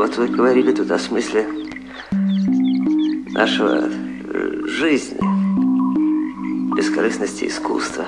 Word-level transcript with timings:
Вот 0.00 0.16
вы 0.16 0.28
говорили 0.28 0.72
тут 0.72 0.90
о 0.92 0.98
смысле 0.98 1.46
нашего 3.32 3.82
э, 3.82 4.62
жизни, 4.66 5.18
бескорыстности 6.74 7.44
искусства. 7.44 8.06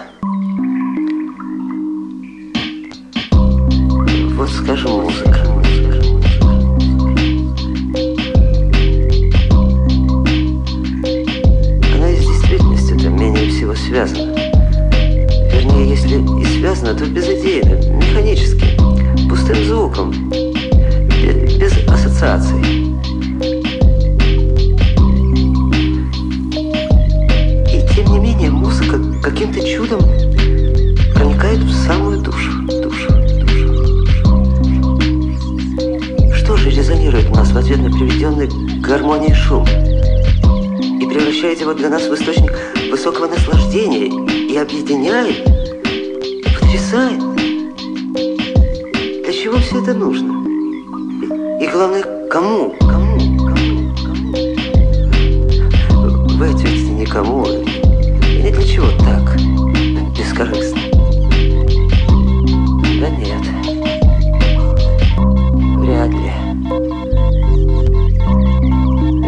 Вот 4.31 4.49
скажем, 4.49 5.03
музыка. 5.03 5.45
Она 11.95 12.09
с 12.09 12.21
действительностью-то 12.21 13.11
менее 13.11 13.51
всего 13.51 13.75
связана. 13.75 14.35
Вернее, 15.53 15.91
если 15.91 16.17
и 16.41 16.59
связана, 16.59 16.95
то 16.95 17.05
безыдейно, 17.05 17.75
механически, 17.99 18.79
пустым 19.29 19.63
звуком, 19.67 20.52
без, 21.63 21.73
ассоциаций. 21.87 22.59
И 27.69 27.95
тем 27.95 28.07
не 28.13 28.19
менее, 28.19 28.51
музыка 28.51 28.99
каким-то 29.23 29.61
чудом 29.65 30.01
проникает 31.15 31.61
в 31.61 31.73
самую 31.87 32.19
душу, 32.21 32.51
душу, 32.67 33.13
душу. 33.39 33.63
Что 36.35 36.57
же 36.57 36.71
резонирует 36.71 37.31
у 37.31 37.35
нас 37.35 37.53
в 37.53 37.57
ответ 37.57 37.79
на 37.79 37.91
приведенный 37.91 38.49
к 38.49 38.81
гармонии 38.81 39.33
шум? 39.33 39.65
И 39.65 41.07
превращает 41.07 41.61
его 41.61 41.75
для 41.75 41.91
нас 41.91 42.03
в 42.03 42.15
источник 42.15 42.53
высокого 42.91 43.29
наслаждения 43.29 44.09
и 44.51 44.57
объединяет, 44.57 45.47
и 45.87 46.43
потрясает. 46.43 47.21
Для 49.23 49.33
чего 49.33 49.59
все 49.59 49.81
это 49.81 49.95
нужно? 49.95 50.42
И, 51.63 51.67
главное, 51.69 52.03
кому? 52.29 52.75
Кому? 52.81 53.21
Кому? 53.39 53.95
Кому? 53.95 54.35
Вы 56.37 56.51
ответите 56.51 56.91
никому. 56.91 57.47
И 57.47 58.51
для 58.51 58.65
чего 58.65 58.89
так? 58.99 59.37
Бескорыстно. 60.19 60.81
Да 63.01 63.09
нет. 63.11 63.45
Вряд 65.79 66.11
ли. 66.11 66.33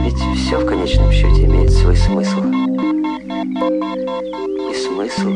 Ведь 0.03 0.20
все 0.37 0.59
в 0.59 0.66
конечном 0.66 1.12
счете 1.12 1.44
имеет 1.44 1.70
свой 1.70 1.97
смысл. 1.97 2.42
И 4.59 4.75
смысл, 4.75 5.28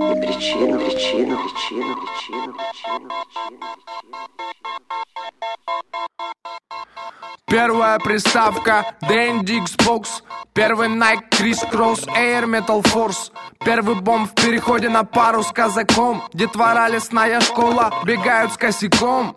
и 0.00 0.14
причину, 0.22 0.78
причину, 0.80 1.36
причину, 1.36 1.36
причину, 1.36 1.94
причину, 2.00 2.54
причину, 2.54 3.10
Первая 7.46 7.98
приставка 7.98 8.96
Dandy 9.02 9.60
Xbox. 9.64 10.22
Первый 10.52 10.88
Nike 10.88 11.28
Chris 11.30 11.58
Cross 11.70 12.06
Air 12.16 12.46
Metal 12.46 12.82
Force. 12.82 13.30
Первый 13.64 13.94
бомб 13.94 14.30
в 14.30 14.34
переходе 14.34 14.88
на 14.88 15.04
пару 15.04 15.42
с 15.42 15.52
казаком. 15.52 16.22
Детвора 16.32 16.88
лесная 16.88 17.40
школа 17.40 17.92
бегают 18.04 18.52
с 18.52 18.56
косяком 18.56 19.36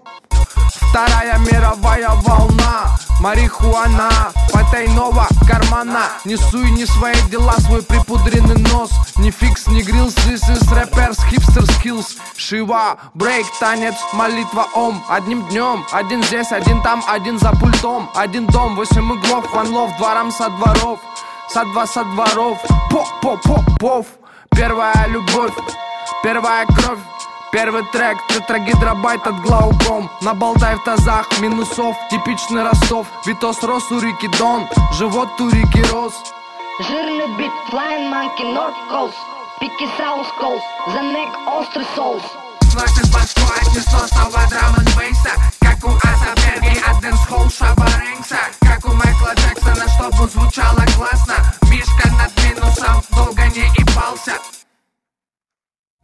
Вторая 0.76 1.38
мировая 1.40 2.10
волна. 2.24 2.98
Марихуана 3.20 4.10
Потайного 4.54 5.28
кармана. 5.48 6.10
Несу 6.26 6.64
и 6.64 6.72
не 6.72 6.86
свои 6.86 7.20
дела 7.32 7.54
Свой 7.60 7.82
припудренный 7.82 8.58
нос. 8.72 8.92
Не 9.18 9.32
фикс, 9.32 9.68
не 9.68 9.82
грилс 9.82 10.14
This 10.28 10.48
is 10.50 10.62
rappers, 10.72 11.18
hipster 11.32 11.66
skills. 11.78 12.18
Шива, 12.36 12.98
брейк, 13.14 13.48
танец, 13.60 13.96
молитва 14.14 14.68
ом. 14.76 15.04
Одним 15.10 15.48
днем, 15.48 15.86
один 15.92 16.24
здесь, 16.24 16.52
один 16.52 16.82
там 16.82 17.04
Один 17.08 17.40
за 17.40 17.52
пультом, 17.52 18.10
один 18.16 18.46
дом 18.48 18.76
Восемь 18.76 19.12
углов, 19.12 19.46
love, 19.54 19.98
дворам 19.98 20.32
со 20.32 20.50
дворов. 20.50 21.00
Со 21.50 21.66
два 21.66 21.88
со 21.88 22.04
дворов. 22.04 22.60
Поп-поп-поп-пов 22.92 24.06
Первая 24.52 25.08
любовь, 25.08 25.54
первая 26.24 26.66
кровь 26.66 27.00
Первый 27.58 27.84
трек, 27.86 28.20
тетрагидробайт 28.28 29.26
от 29.26 29.42
глауком. 29.42 30.12
Набалтай 30.22 30.76
в 30.76 30.84
тазах, 30.84 31.28
минусов, 31.40 31.96
типичный 32.12 32.62
Ростов. 32.62 33.08
Витос 33.26 33.64
рос 33.64 33.92
у 33.92 34.00
реки 34.00 34.28
Дон, 34.38 34.68
живот 34.94 35.30
у 35.42 35.50
реки 35.50 35.82
рос. 35.92 36.14
Жирный 36.88 37.26
бит, 37.36 37.52
flying 37.72 38.12
monkey, 38.12 38.54
North 38.54 38.76
Coast 38.92 39.16
Пики 39.60 39.90
South 39.98 40.28
Coast, 40.40 40.62
the 40.90 41.02
neck 41.02 41.32
острый 41.48 41.88
соус. 41.96 42.22
Слышишь 42.72 43.12
башку 43.12 43.42
отнесло 43.60 44.06
снова 44.06 44.48
драм 44.52 44.76
бейса 44.96 45.32
Как 45.60 45.84
у 45.84 45.96
Аса 45.96 46.36
Берги 46.36 46.80
от 46.86 47.02
дэнс-холл 47.02 47.50
Шаба 47.50 47.86
Рэнкса 47.86 48.38
Как 48.62 48.86
у 48.86 48.94
Майкла 48.94 49.34
Джексона, 49.34 49.88
чтобы 49.90 50.30
звучало 50.30 50.86
классно 50.96 51.57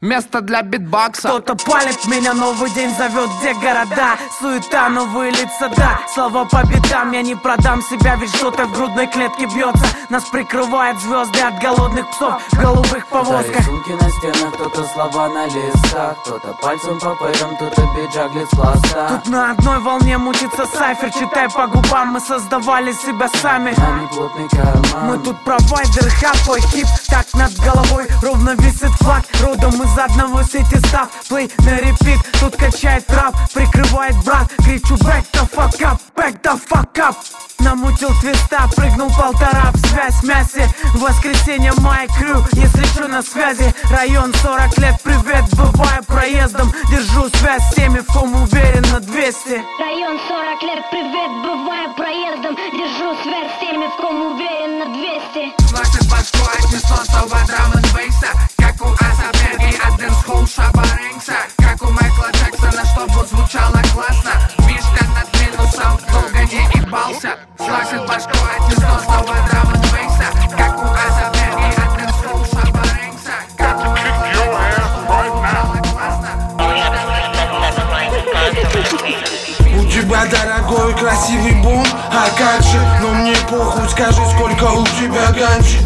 Место 0.04 0.42
для 0.42 0.64
битбокса 0.64 1.30
Кто-то 1.30 1.56
палит 1.56 2.06
меня, 2.08 2.34
новый 2.34 2.70
день 2.72 2.94
зовет, 2.94 3.30
где 3.40 3.54
города? 3.54 4.18
Суета, 4.38 4.90
новые 4.90 5.32
лица, 5.32 5.72
да. 5.78 5.98
Слова 6.14 6.44
по 6.44 6.62
битам, 6.68 7.14
я 7.14 7.22
не 7.22 7.36
продам 7.36 7.82
себя 7.82 8.18
Ведь 8.18 8.36
что-то 8.36 8.66
в 8.66 8.74
грудной 8.74 9.08
клетке 9.08 9.46
бьется. 9.46 9.86
Нас 10.10 10.26
прикрывают 10.26 11.00
звезды 11.00 11.40
от 11.40 11.58
голодных 11.62 12.06
псов 12.12 12.34
В 12.52 12.60
голубых 12.60 13.08
Да, 13.10 13.18
повозках 13.18 13.60
рисунки 13.60 13.92
на 13.92 14.10
стенах, 14.10 14.54
кто-то 14.56 14.84
слова 14.84 15.30
на 15.30 15.46
листах. 15.46 16.18
Кто-то 16.24 16.54
пальцем 16.62 17.00
по 17.00 17.16
пэрам, 17.16 17.56
кто-то 17.56 17.82
биджак 17.96 18.32
с 18.46 18.56
класса 18.58 19.08
Тут 19.08 19.32
на 19.32 19.52
одной 19.52 19.80
волне 19.80 20.18
мутится 20.18 20.66
сайфер 20.66 21.12
Читай 21.12 21.48
по 21.50 21.66
губам, 21.68 22.10
мы 22.10 22.20
создавали 22.20 22.92
себя 22.92 23.30
сами. 23.42 23.74
А 23.78 24.00
не 24.02 24.08
плотный 24.08 24.50
карман. 24.50 25.08
Мы 25.08 25.18
тут 25.20 25.42
провайдер, 25.46 26.10
хапой, 26.20 26.60
хип 26.60 26.88
Так 27.08 27.34
над 27.36 27.54
головой 27.56 28.06
ровно 28.22 28.50
висит 28.58 28.92
флаг. 29.00 29.24
Родом 29.42 29.82
из 29.82 29.93
одного 29.98 30.44
сети 30.44 30.78
став 30.88 31.10
Плей 31.30 31.52
на 31.60 31.78
репит, 31.78 32.20
тут 32.40 32.56
качает 32.56 33.06
трап 33.08 33.36
Прикрывает 33.54 34.16
брат, 34.24 34.52
кричу 34.58 34.96
back 34.96 35.26
the 35.34 35.50
fuck 35.50 35.82
up 35.82 36.00
Back 36.16 36.42
the 36.42 36.60
fuck 36.70 36.94
up 36.98 37.16
Намутил 37.64 38.10
твиста, 38.20 38.68
прыгнул 38.76 39.10
полтора 39.10 39.72
в 39.74 39.88
связь. 39.88 40.22
Мясе 40.24 40.68
Воскресенье 40.96 41.72
май 41.78 42.08
крю, 42.20 42.44
если 42.54 42.84
что 42.88 43.08
на 43.08 43.22
связи. 43.22 43.74
Район 43.90 44.34
40 44.34 44.78
лет, 44.80 44.96
привет, 45.02 45.46
бываю 45.54 46.04
проездом. 46.04 46.74
Держу 46.92 47.30
связь 47.38 47.64
с 47.72 47.76
теми, 47.76 48.00
в 48.00 48.08
ком 48.08 48.36
уверен 48.36 48.84
на 48.92 49.00
200 49.00 49.64
Район 49.80 50.20
40 50.28 50.64
лет, 50.64 50.84
привет, 50.92 51.32
бываю 51.42 51.94
проездом. 51.96 52.56
Держу 52.56 53.16
связь 53.24 53.52
с 53.56 53.60
теми, 53.62 53.88
в 53.88 53.96
ком 53.96 54.34
уверен 54.34 54.80
на 54.80 54.86
200 54.86 55.68
Слышишь 55.70 56.10
башку 56.12 56.40
отнесло 56.58 56.98
снова 57.06 57.40
драм 57.48 57.72
н 57.74 58.53
бейса 58.84 58.84
Как 58.84 58.86
у 58.86 58.94
Аса 58.94 59.32
Берги 59.34 59.78
от 59.78 59.96
дэнс-холл 59.98 60.48
Шаба 60.48 60.84
Рэнкса 60.98 61.38
Как 61.58 61.82
у 61.82 61.92
Майкла 61.92 62.30
Джексона, 62.32 62.84
чтобы 62.86 63.26
звучало 63.28 63.82
классно 63.94 64.32
Мишка 64.68 65.06
над 65.16 65.28
минусом 65.40 66.00
долго 66.12 66.40
не 66.44 66.64
ебался 66.80 67.38
Слышишь 67.58 68.08
башку 68.08 68.38
отнесло 68.58 69.00
снова 69.04 69.36
драм 69.50 69.74
н 69.74 69.82
бейса 69.82 70.28
Как 70.58 70.78
у 70.78 70.86
Аса 70.86 71.32
Берги 71.34 71.70
от 71.76 71.90
дэнс-холл 71.98 72.46
Шаба 72.46 72.84
Рэнкса 72.84 73.36
Как 73.58 73.78
у 73.78 73.90
Майкла 73.90 74.28
Джексона, 74.36 74.88
чтобы 74.94 75.16
звучало 75.30 75.78
классно 75.92 76.32
У 79.76 79.86
тебя 79.86 80.22
дорогой 80.26 80.98
красивый 80.98 81.56
бонг, 81.62 81.86
а 82.12 82.30
как 82.38 82.62
же 82.64 82.80
Но 83.02 83.10
мне 83.14 83.36
похуй, 83.50 83.88
скажи, 83.90 84.22
сколько 84.36 84.64
у 84.66 84.86
тебя 84.86 85.32
ганджи 85.32 85.80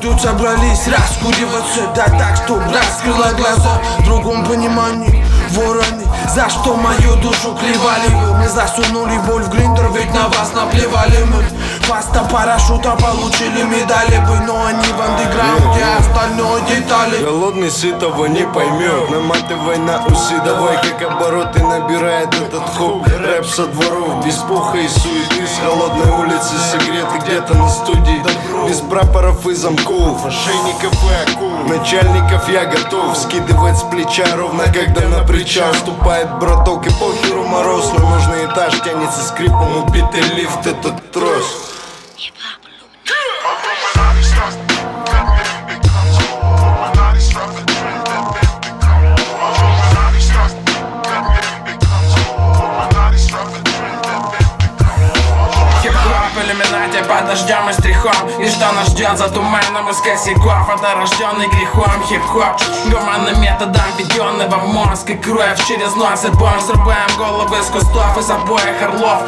тут 0.00 0.20
собрались 0.20 0.88
раскуриваться. 0.88 1.92
Да 1.94 2.04
так, 2.06 2.36
чтоб 2.36 2.60
раскрыла 2.60 3.32
глаза 3.36 3.80
В 3.98 4.04
другом 4.04 4.44
понимании. 4.44 5.24
Вороны 5.50 5.99
За 6.34 6.48
что 6.48 6.76
мою 6.76 7.16
душу 7.16 7.56
клевали? 7.56 8.06
Вы 8.08 8.34
Мы 8.38 8.48
засунули 8.48 9.18
боль 9.26 9.42
в 9.42 9.50
гриндер, 9.50 9.90
ведь 9.92 10.14
на 10.14 10.28
вас 10.28 10.52
наплевали 10.54 11.24
мы. 11.24 11.44
Паста 11.90 12.22
парашюта 12.30 12.92
получили 12.92 13.62
медали 13.64 14.18
бы 14.24 14.38
Но 14.46 14.64
они 14.64 14.86
в 14.92 15.00
андеграунде, 15.00 15.82
а 15.82 15.98
остальное 15.98 16.60
детали. 16.62 17.24
Голодный 17.24 17.68
сытого 17.68 18.26
не 18.26 18.44
поймет 18.46 19.10
Наматывай 19.10 19.78
на 19.78 20.04
усы, 20.06 20.40
давай 20.44 20.76
как 20.76 21.02
обороты 21.02 21.64
набирает 21.64 22.32
этот 22.32 22.62
хоп 22.76 23.04
Рэп 23.08 23.44
со 23.44 23.66
дворов, 23.66 24.24
без 24.24 24.36
пуха 24.36 24.78
и 24.78 24.86
суеты 24.86 25.48
С 25.48 25.58
холодной 25.58 26.10
улицы 26.20 26.54
согреты 26.70 27.18
где-то 27.24 27.54
на 27.54 27.68
студии. 27.68 28.22
Без 28.68 28.78
прапоров 28.80 29.44
и 29.48 29.54
замков, 29.54 30.24
ошейников 30.24 30.94
и 30.94 31.32
акул. 31.32 31.50
Начальников 31.66 32.48
я 32.48 32.66
готов 32.66 33.16
скидывать 33.18 33.78
с 33.78 33.82
плеча 33.82 34.26
Ровно 34.36 34.62
когда 34.64 35.08
на 35.08 35.24
причал 35.24 35.72
ступает 36.20 36.38
браток 36.38 36.86
И 36.86 36.90
похеру 36.90 37.44
мороз, 37.44 37.92
но 37.96 38.08
нужный 38.10 38.46
этаж 38.46 38.80
тянется 38.82 39.22
скрипом 39.24 39.84
Убитый 39.84 40.22
лифт, 40.34 40.66
этот 40.66 41.12
трос. 41.12 41.66
Illuminati 42.16 42.69
дождем 57.22 57.68
и 57.68 57.72
стрихом. 57.72 58.28
И 58.38 58.48
что 58.48 58.72
нас 58.72 58.88
ждет 58.88 59.18
за 59.18 59.28
туманом? 59.28 59.88
Из 59.90 59.98
косяков 59.98 60.68
Это 60.68 60.94
рожденный 60.94 61.48
грехом. 61.48 62.02
Хип-хоп 62.08 62.60
Гуманным 62.86 63.40
методом 63.40 63.82
введенного 63.98 64.56
в 64.56 64.68
мозг. 64.68 65.08
И 65.10 65.14
кровь 65.16 65.64
через 65.66 65.94
нос 65.96 66.24
и 66.24 66.28
бомб 66.28 66.60
Срубаем 66.60 67.10
головы 67.18 67.62
с 67.62 67.66
кустов 67.66 68.18
из 68.18 68.30
обоих 68.30 68.82
орлов. 68.82 69.22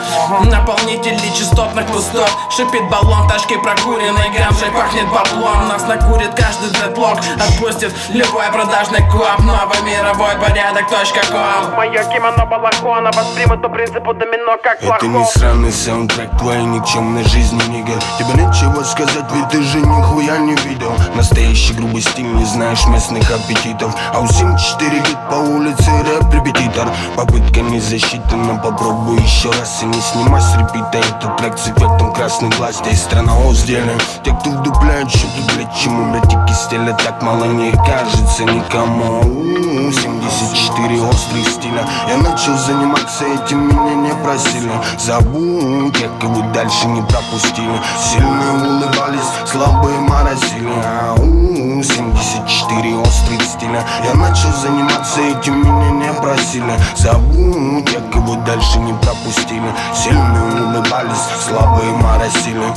Наполнители 0.45 1.19
частотных 1.37 1.87
пустот 1.87 2.31
Шипит 2.51 2.89
баллон, 2.91 3.29
тачки 3.29 3.57
прокуренной 3.57 4.31
ганжей 4.37 4.71
Пахнет 4.71 5.09
баблом, 5.09 5.69
нас 5.69 5.87
накурит 5.87 6.35
каждый 6.35 6.71
дедлок 6.71 7.19
Отпустит 7.37 7.93
любой 8.11 8.51
продажный 8.53 9.01
коп 9.11 9.39
Новый 9.41 9.83
мировой 9.83 10.35
порядок, 10.37 10.89
точка 10.89 11.21
ком. 11.31 11.75
Мое 11.77 12.03
кимоно 12.05 12.47
балахона 12.47 13.11
Воспримут 13.13 13.63
по 13.63 13.69
принципу 13.69 14.15
домино, 14.15 14.57
как 14.63 14.83
Это 14.83 15.07
не 15.07 15.25
сраный 15.25 15.73
саундтрек 15.73 16.31
твоей 16.39 16.65
никчемной 16.65 17.25
жизни, 17.25 17.61
нигер 17.83 18.03
Тебе 18.19 18.43
нечего 18.43 18.83
сказать, 18.85 19.25
ведь 19.35 19.49
ты 19.49 19.63
же 19.63 19.81
нихуя 19.81 20.39
не 20.39 20.55
видел. 20.57 20.93
Настоящий 21.15 21.75
грубый 21.75 22.03
стиль, 22.03 22.33
не 22.35 22.45
знаешь 22.45 22.85
местных 22.87 23.31
аппетитов. 23.31 23.95
А 24.13 24.21
у 24.21 24.25
7-4 24.25 25.07
бит 25.07 25.19
по 25.31 25.35
улице 25.37 25.91
рэп-репетитор 25.91 26.89
Попытка 27.17 27.61
не 27.61 27.81
засчитана, 27.81 28.59
попробуй 28.63 29.21
еще 29.21 29.51
раз 29.51 29.83
И 29.83 29.87
не 29.87 30.01
снимай 30.01 30.41
с 30.41 30.55
репита 30.57 30.99
этот 30.99 31.37
трек 31.37 31.59
с 31.59 31.69
эффектом 31.69 32.13
красной 32.13 32.51
власти 32.51 32.89
И 32.91 32.97
страна 32.97 33.33
сделаем 33.53 33.99
Те, 34.25 34.33
кто 34.33 34.51
вдупляют, 34.51 35.11
что 35.11 35.27
ты, 35.29 35.55
блядь, 35.55 35.75
чему, 35.75 36.11
блядь, 36.13 36.33
и 36.33 36.55
стиля 36.55 36.97
так 37.05 37.23
мало 37.23 37.45
не 37.45 37.71
кажется 37.73 38.45
никому. 38.45 39.21
У-у-у, 39.23 39.93
74 39.93 41.01
острых 41.03 41.49
стиля. 41.49 41.87
Я 42.09 42.17
начал 42.19 42.57
заниматься 42.59 43.25
этим, 43.25 43.69
меня 43.69 43.95
не 43.95 44.15
просили. 44.23 44.71
Забудь, 44.99 45.97
тех, 45.99 46.11
кого 46.21 46.43
дальше 46.53 46.87
не 46.89 47.03
пропустили 47.03 47.72
Сильные 47.99 48.53
улыбались, 48.53 49.31
слабые 49.47 49.99
морозили 50.01 50.73
Ау, 50.85 51.83
74 51.83 52.97
острых 52.97 53.43
стиля 53.43 53.85
Я 54.05 54.15
начал 54.15 54.51
заниматься 54.53 55.21
этим, 55.21 55.61
меня 55.61 55.91
не 55.91 56.13
просили. 56.21 56.75
Забудь, 56.97 57.91
тех, 57.91 58.11
кого 58.13 58.37
дальше 58.47 58.79
не 58.79 58.93
пропустили. 58.95 59.73
Сильные 59.95 60.63
улыбались, 60.63 61.27
слабые 61.47 61.93
морозили 61.93 62.73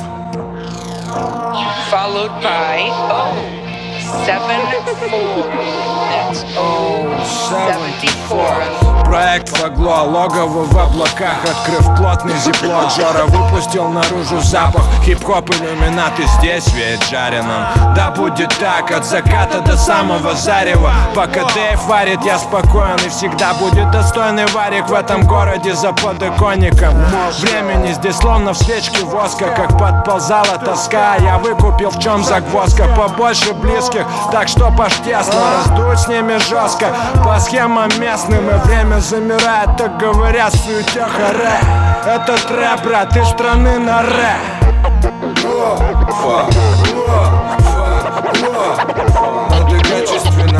followed 1.91 2.31
by 2.41 2.89
oh, 2.91 3.64
seven 4.23 4.61
four. 5.09 5.43
That's 6.11 6.41
74. 7.49 8.95
Проект 9.05 9.49
Фагло, 9.49 10.01
логово 10.03 10.65
в 10.65 10.77
облаках 10.77 11.37
Открыв 11.43 11.95
плотный 11.95 12.35
зиплот 12.37 12.91
Жора 12.95 13.25
выпустил 13.25 13.87
наружу 13.89 14.41
запах 14.41 14.83
Хип-хоп 15.03 15.49
иллюминаты 15.51 16.23
здесь 16.39 16.67
веет 16.73 17.03
жареным 17.03 17.65
Да 17.95 18.11
будет 18.11 18.49
так 18.57 18.91
от 18.91 19.05
заката 19.05 19.61
до 19.61 19.77
самого 19.77 20.33
зарева 20.33 20.91
Пока 21.13 21.43
Дэйв 21.53 21.83
варит, 21.85 22.23
я 22.25 22.39
спокоен 22.39 22.97
И 23.05 23.09
всегда 23.09 23.53
будет 23.53 23.91
достойный 23.91 24.47
варик 24.47 24.89
В 24.89 24.93
этом 24.93 25.25
городе 25.27 25.75
за 25.75 25.93
подоконником 25.93 26.95
Времени 27.41 27.93
здесь 27.93 28.17
словно 28.17 28.53
в 28.53 28.57
свечке 28.57 29.05
воска 29.05 29.45
Как 29.55 29.77
подползала 29.77 30.57
тоска 30.57 31.15
Я 31.17 31.37
выкупил 31.37 31.91
в 31.91 31.99
чем 31.99 32.23
загвоздка 32.23 32.87
Побольше 32.97 33.53
близких, 33.53 34.04
так 34.31 34.47
что 34.47 34.71
поштесно 34.71 35.33
Раздуть 35.57 35.99
с 35.99 36.07
ними 36.07 36.37
жестко 36.37 36.87
По 37.23 37.39
схемам 37.39 37.89
местным 37.99 38.49
и 38.49 38.53
время 38.65 38.99
замирает 38.99 39.77
Так 39.77 39.97
говорят 39.97 40.53
в 40.53 40.65
суете 40.65 41.05
харе 41.05 41.59
Это 42.05 42.37
трэп, 42.47 42.83
брат, 42.83 43.15
из 43.15 43.27
страны 43.27 43.79
на 43.79 44.01
ре 44.01 44.35
Надо 49.49 49.77
качественно 49.83 50.59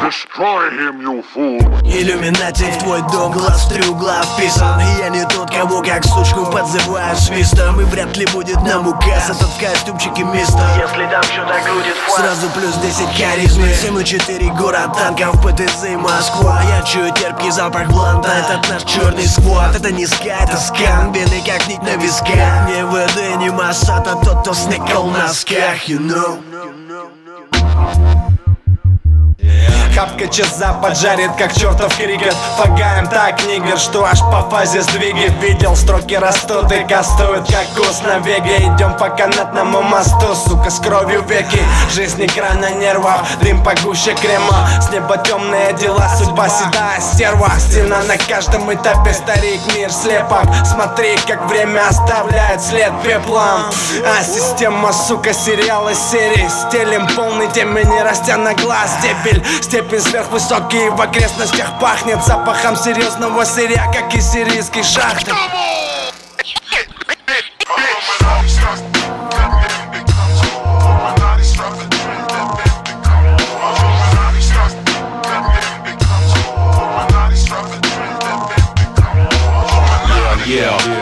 Destroy 0.00 0.70
him, 0.70 1.02
you 1.02 1.24
fool! 1.34 1.58
Иллюминати 1.82 2.70
в 2.70 2.78
твой 2.78 3.02
дом, 3.10 3.32
глаз 3.32 3.66
три 3.66 3.82
угла 3.88 4.22
вписан 4.22 4.80
Я 5.00 5.08
не 5.08 5.24
тот, 5.26 5.50
кого 5.50 5.82
как 5.82 6.04
сучку 6.04 6.46
подзываю 6.46 7.16
свистом. 7.16 7.80
И 7.80 7.84
вряд 7.84 8.16
ли 8.16 8.24
будет 8.26 8.62
нам 8.62 8.86
указ 8.86 9.30
этот 9.30 9.48
в 9.48 9.60
костюмчике 9.60 10.22
место 10.22 10.62
Если 10.78 11.06
там 11.10 11.22
что-то 11.24 11.54
крутит 11.64 11.94
Сразу 12.14 12.48
плюс 12.50 12.74
10 12.76 13.20
харизмы. 13.20 13.74
7 13.74 14.00
и 14.00 14.04
4 14.04 14.50
город 14.52 14.96
танков, 14.96 15.42
ПТЗ 15.42 15.84
и 15.86 15.96
Москва. 15.96 16.62
Я 16.62 16.82
чую 16.82 17.12
терпкий 17.14 17.50
запах 17.50 17.88
бланта, 17.88 18.28
этот 18.28 18.68
наш 18.68 18.84
черный 18.84 19.26
сквот. 19.26 19.74
Это 19.74 19.90
не 19.90 20.06
ска, 20.06 20.44
это 20.44 20.56
скан, 20.58 21.10
белый 21.10 21.42
как 21.44 21.66
нить 21.66 21.82
на 21.82 21.96
висках 21.96 22.68
Не 22.68 22.84
ВД, 22.84 23.36
не 23.38 23.50
Масад, 23.50 24.06
а 24.06 24.14
тот, 24.24 24.42
кто 24.42 24.54
сникал 24.54 25.08
в 25.08 25.12
носках, 25.12 25.88
you 25.88 25.98
know 25.98 26.38
Хапка 29.98 30.28
часа 30.28 30.74
поджарит, 30.74 31.32
как 31.36 31.52
чертов 31.52 31.96
крикет. 31.96 32.36
Фагаем 32.56 33.08
так, 33.08 33.44
нигер, 33.46 33.76
что 33.76 34.04
аж 34.04 34.20
по 34.20 34.48
фазе 34.48 34.80
сдвигает 34.82 35.32
Видел, 35.42 35.74
строки 35.74 36.14
растут 36.14 36.70
и 36.70 36.84
кастуют, 36.84 37.50
как 37.50 37.66
кус 37.76 38.02
на 38.02 38.18
веге. 38.18 38.58
Идем 38.58 38.96
по 38.96 39.08
канатному 39.08 39.82
мосту, 39.82 40.36
сука, 40.36 40.70
с 40.70 40.78
кровью 40.78 41.22
веки. 41.22 41.60
Жизнь 41.90 42.24
экрана 42.24 42.70
нервов, 42.70 43.22
дым 43.42 43.60
погуще 43.64 44.14
крема. 44.14 44.68
С 44.80 44.92
неба 44.92 45.16
темные 45.18 45.72
дела, 45.72 46.08
судьба 46.16 46.48
седая 46.48 47.00
стерва. 47.00 47.50
Стена 47.58 48.02
на 48.04 48.16
каждом 48.18 48.72
этапе, 48.72 49.12
старик, 49.12 49.60
мир 49.74 49.90
слепок. 49.90 50.44
Смотри, 50.64 51.16
как 51.26 51.44
время 51.46 51.88
оставляет 51.88 52.60
след 52.60 52.92
пеплом. 53.02 53.62
А 54.04 54.22
система, 54.22 54.92
сука, 54.92 55.32
сериала 55.32 55.92
серии. 55.94 56.48
Стелим 56.48 57.08
полный 57.16 57.48
темени, 57.48 57.98
растя 58.00 58.36
на 58.36 58.54
глаз. 58.54 58.90
Степель, 59.00 59.42
степень 59.88 60.00
сверхвысокий 60.02 60.90
В 60.90 61.00
окрестностях 61.00 61.78
пахнет 61.80 62.22
запахом 62.24 62.76
серьезного 62.76 63.44
сырья 63.44 63.90
Как 63.92 64.14
из 64.14 64.30
сирийской 64.30 64.82
шахты 64.82 65.32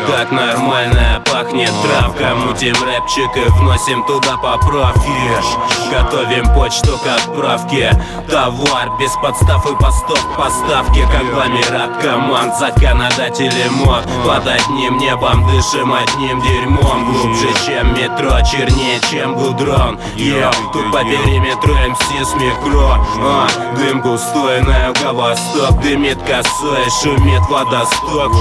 так 0.08 0.30
нормально 0.30 1.15
пахнет 1.56 1.72
травка 1.82 2.34
Мутим 2.34 2.74
рэпчик 2.84 3.36
и 3.36 3.50
вносим 3.58 4.04
туда 4.04 4.36
поправки. 4.36 5.10
Готовим 5.90 6.52
почту 6.54 6.98
к 6.98 7.06
отправке. 7.06 7.92
Товар 8.28 8.90
без 8.98 9.12
подстав 9.22 9.64
и 9.66 9.74
постов 9.76 10.20
поставки. 10.36 11.06
Конгломерат 11.12 11.96
команд, 12.02 12.54
законодатели 12.56 13.68
мод. 13.70 14.04
Под 14.26 14.46
одним 14.46 14.98
небом 14.98 15.46
дышим 15.46 15.92
одним 15.92 16.40
дерьмом. 16.42 17.12
Глубже, 17.12 17.48
чем 17.66 17.94
метро, 17.94 18.38
чернее, 18.42 19.00
чем 19.10 19.34
гудрон. 19.34 19.98
Йо, 20.16 20.50
тут 20.72 20.92
по 20.92 20.98
периметру 20.98 21.74
МС 21.74 22.28
с 22.28 22.34
микро. 22.34 22.98
А, 23.20 23.48
Дым 23.76 24.00
густой 24.00 24.62
на 24.62 24.88
юго-восток. 24.88 25.80
Дымит 25.82 26.18
косой, 26.22 26.84
шумит 27.02 27.42
водосток. 27.48 28.32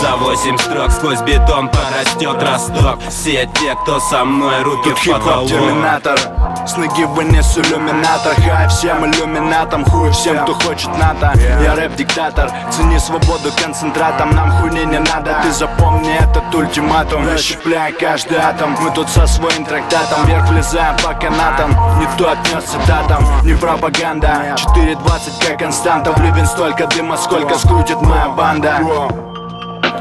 За 0.00 0.16
восемь 0.16 0.58
строк 0.58 0.90
сквозь 0.90 1.20
бетон 1.20 1.68
порастет 1.68 2.42
росток 2.42 2.63
Все 3.08 3.48
те, 3.54 3.74
кто 3.74 4.00
со 4.00 4.24
мной, 4.24 4.62
руки 4.62 4.90
Тут 4.90 4.98
в 4.98 5.10
потолок 5.12 5.48
терминатор. 5.48 6.18
С 6.66 6.76
ноги 6.76 7.04
вынес 7.04 7.58
иллюминатор 7.58 8.34
Хай 8.36 8.68
всем 8.68 9.04
иллюминатам, 9.04 9.84
хуй 9.84 10.10
всем, 10.10 10.38
кто 10.44 10.54
хочет 10.54 10.88
НАТО. 10.98 11.32
Я 11.62 11.74
рэп-диктатор, 11.74 12.50
цени 12.70 12.98
свободу 12.98 13.50
концентратом. 13.62 14.30
Нам 14.30 14.50
хуйни 14.52 14.84
не 14.84 14.98
надо, 14.98 15.40
ты 15.42 15.52
запомни 15.52 16.14
этот 16.14 16.54
ультиматум. 16.54 17.28
Расщепляя 17.28 17.92
каждый 17.92 18.38
атом, 18.38 18.76
мы 18.80 18.90
тут 18.90 19.08
со 19.08 19.26
своим 19.26 19.64
трактатом. 19.64 20.24
Вверх 20.24 20.48
влезаем 20.48 20.96
по 20.98 21.12
канатам, 21.14 21.70
не 21.98 22.06
то 22.16 22.32
отнес 22.32 22.64
цитатам. 22.64 23.24
Не 23.44 23.54
пропаганда, 23.54 24.56
4.20 24.76 25.48
как 25.48 25.58
константа. 25.58 26.12
Влюбен 26.12 26.46
столько 26.46 26.86
дыма, 26.86 27.16
сколько 27.16 27.58
скрутит 27.58 28.00
моя 28.00 28.28
банда 28.28 28.80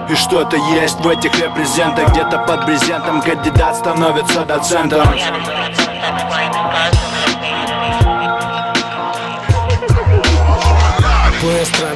и 0.09 0.15
что-то 0.15 0.57
есть 0.57 0.99
в 0.99 1.07
этих 1.07 1.37
репрезентах 1.39 2.09
Где-то 2.09 2.39
под 2.39 2.65
брезентом. 2.65 3.21
Кандидат 3.21 3.75
становится 3.77 4.45
доцентом 4.45 5.07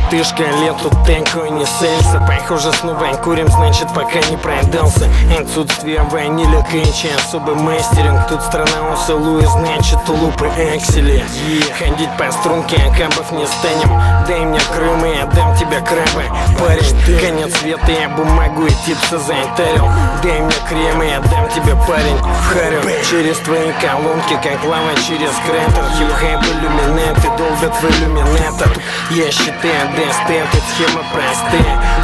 Тишка, 0.09 0.43
лету 0.43 0.89
такой 1.05 1.49
не 1.49 1.65
селься. 1.65 2.25
Похоже, 2.25 2.71
снова 2.73 3.13
курим, 3.23 3.47
значит, 3.49 3.87
пока 3.93 4.19
не 4.29 4.37
продался 4.37 5.09
Отсутствие 5.37 6.01
ванили, 6.03 6.63
кэнчи, 6.71 7.09
особый 7.17 7.55
мастеринг. 7.55 8.25
Тут 8.29 8.41
страна 8.41 8.93
усилуя, 8.93 9.45
значит, 9.47 9.99
лупы 10.07 10.47
эксели 10.47 11.25
yeah. 11.49 11.73
Ходить 11.77 12.09
по 12.17 12.31
струнке, 12.31 12.77
кабов 12.97 13.31
не 13.33 13.45
станем. 13.45 14.01
Дай 14.27 14.45
мне 14.45 14.59
Крым, 14.73 15.05
и 15.05 15.15
я 15.15 15.25
дам 15.25 15.55
тебе 15.57 15.81
крабы. 15.81 16.23
Парень, 16.57 16.97
yeah. 17.07 17.19
конец 17.19 17.57
света, 17.57 17.91
я 17.91 18.09
бумагу 18.09 18.65
и 18.65 18.71
типса 18.85 19.17
заинтарил 19.17 19.87
Дай 20.23 20.39
мне 20.39 20.55
крем, 20.69 21.03
и 21.03 21.07
я 21.07 21.19
дам 21.19 21.47
тебе 21.49 21.75
парень 21.87 22.17
харю 22.49 22.81
Через 23.09 23.37
твои 23.39 23.71
колонки, 23.81 24.39
как 24.41 24.63
лава 24.63 24.93
через 25.07 25.31
кратер 25.45 25.83
Хип-хэп 25.97 26.41
иллюминаты 26.43 27.27
долбят 27.37 27.75
в 27.75 27.83
иллюминатор. 27.85 28.69
Я 29.11 29.31
считаю 29.31 29.89
дэнс-ты 29.97 30.37
Схема 30.77 31.03
просты, 31.11 31.57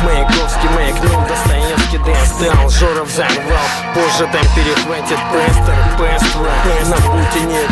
Маяковский, 0.04 0.70
маякнул 0.70 1.22
Достоевский 1.28 1.98
дэнс-ты 2.00 2.48
Алжуров 2.48 3.08
взорвал, 3.08 3.68
позже 3.94 4.28
там 4.32 4.42
перехватит 4.56 5.20
Пестер, 5.32 5.76
Пество 5.98 6.48
На 6.90 6.96
пути 6.96 7.42
нет 7.46 7.70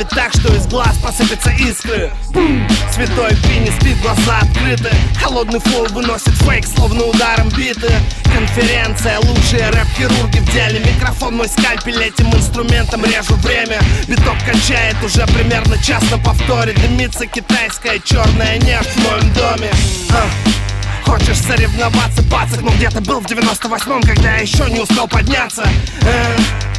Добавит 0.00 0.16
так, 0.16 0.32
что 0.32 0.54
из 0.54 0.66
глаз 0.66 0.96
посыпятся 1.02 1.50
искры. 1.50 2.10
Бум! 2.30 2.66
Святой 2.90 3.36
Пи 3.42 3.58
не 3.58 3.70
спит, 3.70 4.00
глаза 4.00 4.38
открыты. 4.38 4.90
Холодный 5.22 5.60
flow 5.60 5.84
выносит 5.90 6.32
фейк, 6.42 6.66
словно 6.66 7.04
ударом 7.04 7.50
биты. 7.50 7.92
Конференция, 8.24 9.18
лучшие 9.18 9.68
рэп-хирурги 9.68 10.38
в 10.38 10.52
деле. 10.52 10.80
Микрофон 10.80 11.36
мой 11.36 11.48
скальпель, 11.48 12.02
этим 12.02 12.34
инструментом 12.34 13.04
режу 13.04 13.34
время. 13.42 13.78
Биток 14.08 14.38
качает 14.46 14.96
уже 15.04 15.26
примерно 15.26 15.76
час 15.82 16.02
на 16.10 16.16
повторе. 16.16 16.72
Дымится 16.72 17.26
китайская 17.26 18.00
черная 18.02 18.56
нефть 18.56 18.96
в 18.96 19.10
моем 19.10 19.32
доме. 19.34 19.70
А. 20.12 20.26
Хочешь 21.04 21.40
соревноваться, 21.40 22.22
пацак, 22.22 22.62
но 22.62 22.70
где-то 22.70 23.02
был 23.02 23.20
в 23.20 23.26
98-м, 23.26 24.00
когда 24.02 24.36
я 24.36 24.40
еще 24.40 24.64
не 24.70 24.80
успел 24.80 25.06
подняться. 25.06 25.68
Э 26.02 26.69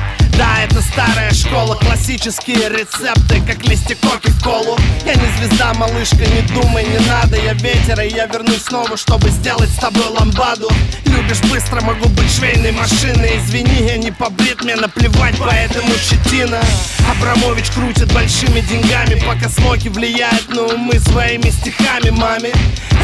да, 0.41 0.63
это 0.63 0.81
старая 0.81 1.31
школа, 1.35 1.75
классические 1.75 2.67
рецепты, 2.69 3.43
как 3.45 3.63
листья 3.63 3.95
коки 4.01 4.31
в 4.31 4.43
колу. 4.43 4.75
Я 5.05 5.13
не 5.13 5.27
звезда, 5.37 5.71
малышка, 5.75 6.25
не 6.25 6.41
думай, 6.51 6.83
не 6.83 6.97
надо. 7.07 7.37
Я 7.37 7.53
ветер, 7.53 8.01
и 8.01 8.09
я 8.09 8.25
вернусь 8.25 8.63
снова, 8.63 8.97
чтобы 8.97 9.29
сделать 9.29 9.69
с 9.69 9.75
тобой 9.75 10.07
ламбаду. 10.07 10.67
Любишь 11.05 11.41
быстро, 11.51 11.81
могу 11.81 12.09
быть 12.09 12.33
швейной 12.35 12.71
машиной. 12.71 13.37
Извини, 13.37 13.85
я 13.87 13.97
не 13.97 14.09
побрит, 14.09 14.63
мне 14.63 14.75
наплевать, 14.75 15.35
поэтому 15.37 15.93
щетина. 15.93 16.59
Абрамович 17.11 17.69
крутит 17.71 18.11
большими 18.13 18.61
деньгами 18.61 19.21
Пока 19.25 19.49
смоки 19.49 19.89
влияют 19.89 20.49
на 20.49 20.63
умы 20.63 20.99
своими 20.99 21.51
стихами, 21.51 22.09
маме. 22.09 22.51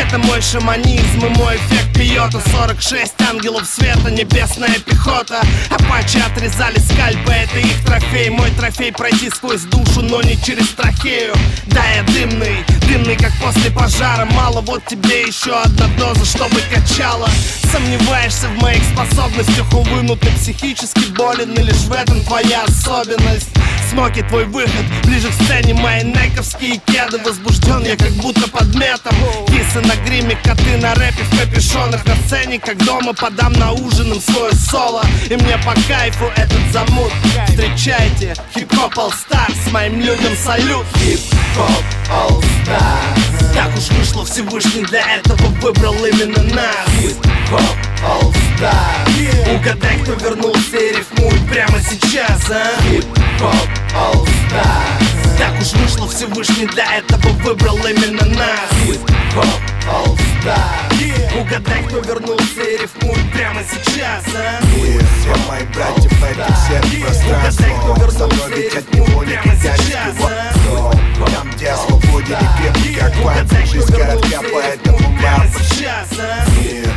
Это 0.01 0.17
мой 0.17 0.41
шаманизм 0.41 1.25
и 1.25 1.29
мой 1.37 1.57
эффект 1.57 1.93
пиота. 1.95 2.41
46 2.51 3.13
ангелов 3.29 3.67
света, 3.67 4.09
небесная 4.09 4.79
пехота. 4.79 5.41
Апачи 5.69 6.17
отрезали 6.17 6.79
скальп 6.79 7.26
скальпы, 7.27 7.33
это 7.33 7.59
их 7.59 7.83
трофей. 7.85 8.29
Мой 8.29 8.49
трофей 8.51 8.91
пройти 8.91 9.29
сквозь 9.29 9.61
душу, 9.63 10.01
но 10.01 10.21
не 10.21 10.37
через 10.41 10.69
трахею. 10.69 11.33
Да, 11.67 11.83
я 11.95 12.03
дымный, 12.03 12.63
дымный 12.87 13.15
как 13.15 13.31
после 13.41 13.71
пожара. 13.71 14.25
Мало, 14.25 14.61
вот 14.61 14.85
тебе 14.85 15.23
еще 15.23 15.53
одна 15.59 15.87
доза, 15.97 16.25
чтобы 16.25 16.59
качала. 16.73 17.29
Сомневаешься 17.71 18.47
в 18.47 18.61
моих 18.61 18.83
способностях, 18.83 19.65
увы, 19.73 20.01
ну 20.03 20.15
ты 20.15 20.27
психически 20.31 21.11
болен 21.11 21.51
И 21.53 21.63
лишь 21.63 21.83
в 21.83 21.91
этом 21.91 22.21
твоя 22.23 22.63
особенность. 22.63 23.49
Смоки 23.89 24.21
твой 24.23 24.45
выход, 24.45 24.85
ближе 25.03 25.29
к 25.29 25.33
сцене. 25.33 25.73
Мои 25.73 26.03
нековские 26.03 26.81
кеды 26.85 27.19
Возбужден 27.23 27.83
я 27.85 27.95
как 27.95 28.11
будто 28.13 28.49
под 28.49 28.73
метом. 28.75 29.15
Кисы 29.47 29.79
на 29.81 29.95
гриме, 30.05 30.37
коты 30.43 30.77
на 30.77 30.93
рэпе 30.95 31.23
в 31.23 31.39
капюшонах 31.39 32.05
На 32.05 32.15
сцене, 32.27 32.59
как 32.59 32.77
дома, 32.83 33.13
подам 33.13 33.53
на 33.53 33.71
ужин 33.71 34.11
им 34.11 34.21
свое 34.21 34.53
соло. 34.53 35.03
И 35.29 35.35
мне 35.35 35.57
по 35.59 35.73
кайфу 35.87 36.25
этот 36.35 36.61
замут 36.71 37.06
Встречайте, 37.47 38.35
хип-хоп 38.53 38.97
All 38.97 39.11
Stars, 39.11 39.71
моим 39.71 39.99
людям 39.99 40.35
салют. 40.43 40.85
Хип-хоп 40.95 41.83
All 42.09 42.39
Stars 42.39 43.53
Так 43.53 43.75
уж 43.77 43.89
вышло, 43.97 44.25
Всевышний 44.25 44.83
для 44.85 45.15
этого 45.17 45.47
выбрал 45.61 45.95
именно 46.05 46.43
нас. 46.53 46.87
Хип-хоп 46.99 47.77
All 48.03 48.33
Stars 48.59 49.55
Угадай, 49.55 49.99
кто 49.99 50.13
вернулся 50.13 50.77
и 50.77 50.97
рифмует 50.97 51.49
прямо 51.49 51.79
сейчас, 51.79 52.49
а? 52.51 52.81
Хип-хоп 52.83 53.69
All 53.95 54.27
Stars 54.49 55.16
Так 55.37 55.53
уж 55.61 55.73
вышло, 55.73 56.07
Всевышний 56.07 56.65
для 56.67 56.97
этого 56.97 57.29
выбрал 57.43 57.77
именно 57.77 58.25
нас. 58.35 58.69
Хип-хоп 58.85 59.45
All 59.87 60.17
Stars 60.17 61.41
Угадай, 61.41 61.83
кто 61.83 61.99
вернулся 61.99 62.63
и 62.63 62.81
рифмует 62.81 63.31
прямо 63.31 63.61
сейчас, 63.63 64.23
а? 64.35 64.59
Все 64.65 65.35
мои 65.47 65.63
братья 65.73 66.09
в 66.09 66.23
этом 66.23 66.55
сером 66.67 67.01
пространстве. 67.01 67.75
Со 68.17 68.27
мной 68.27 68.51
ведь 68.55 68.75
от 68.75 68.93
него 68.93 69.23
никогда 69.23 69.77
не 69.77 69.91
скрываться 69.91 71.01
Там, 71.35 71.51
где 71.51 71.75
я 72.21 72.39
и 72.39 72.61
крепкий, 72.61 72.95
как 72.95 73.13
панцирь 73.23 73.65
Жизнь 73.65 73.93
коротка, 73.93 74.41
поэтому 74.53 74.97
мы 74.97 75.17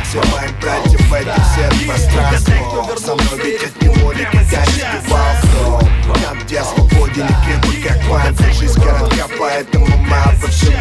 Все 0.03 0.21
мои 0.31 0.49
братья 0.61 0.97
в 0.97 1.13
этом 1.13 1.43
сером 1.55 1.79
пространстве. 1.87 2.61
Со 2.97 3.15
мной 3.15 3.45
ведь 3.45 3.63
от 3.63 3.81
него 3.81 4.13
никогда 4.13 4.65
не 4.65 5.01
скрывался 5.01 5.91
Там, 6.23 6.39
где 6.43 6.55
я 6.55 6.63
свободен 6.63 7.25
и 7.25 7.45
крепкий, 7.45 7.87
как 7.87 7.99
панцирь. 8.09 8.53
Жизнь 8.53 8.81
коротка, 8.81 9.27
поэтому 9.39 9.85
мы 9.85 10.17
обо 10.17 10.47
всем 10.47 10.73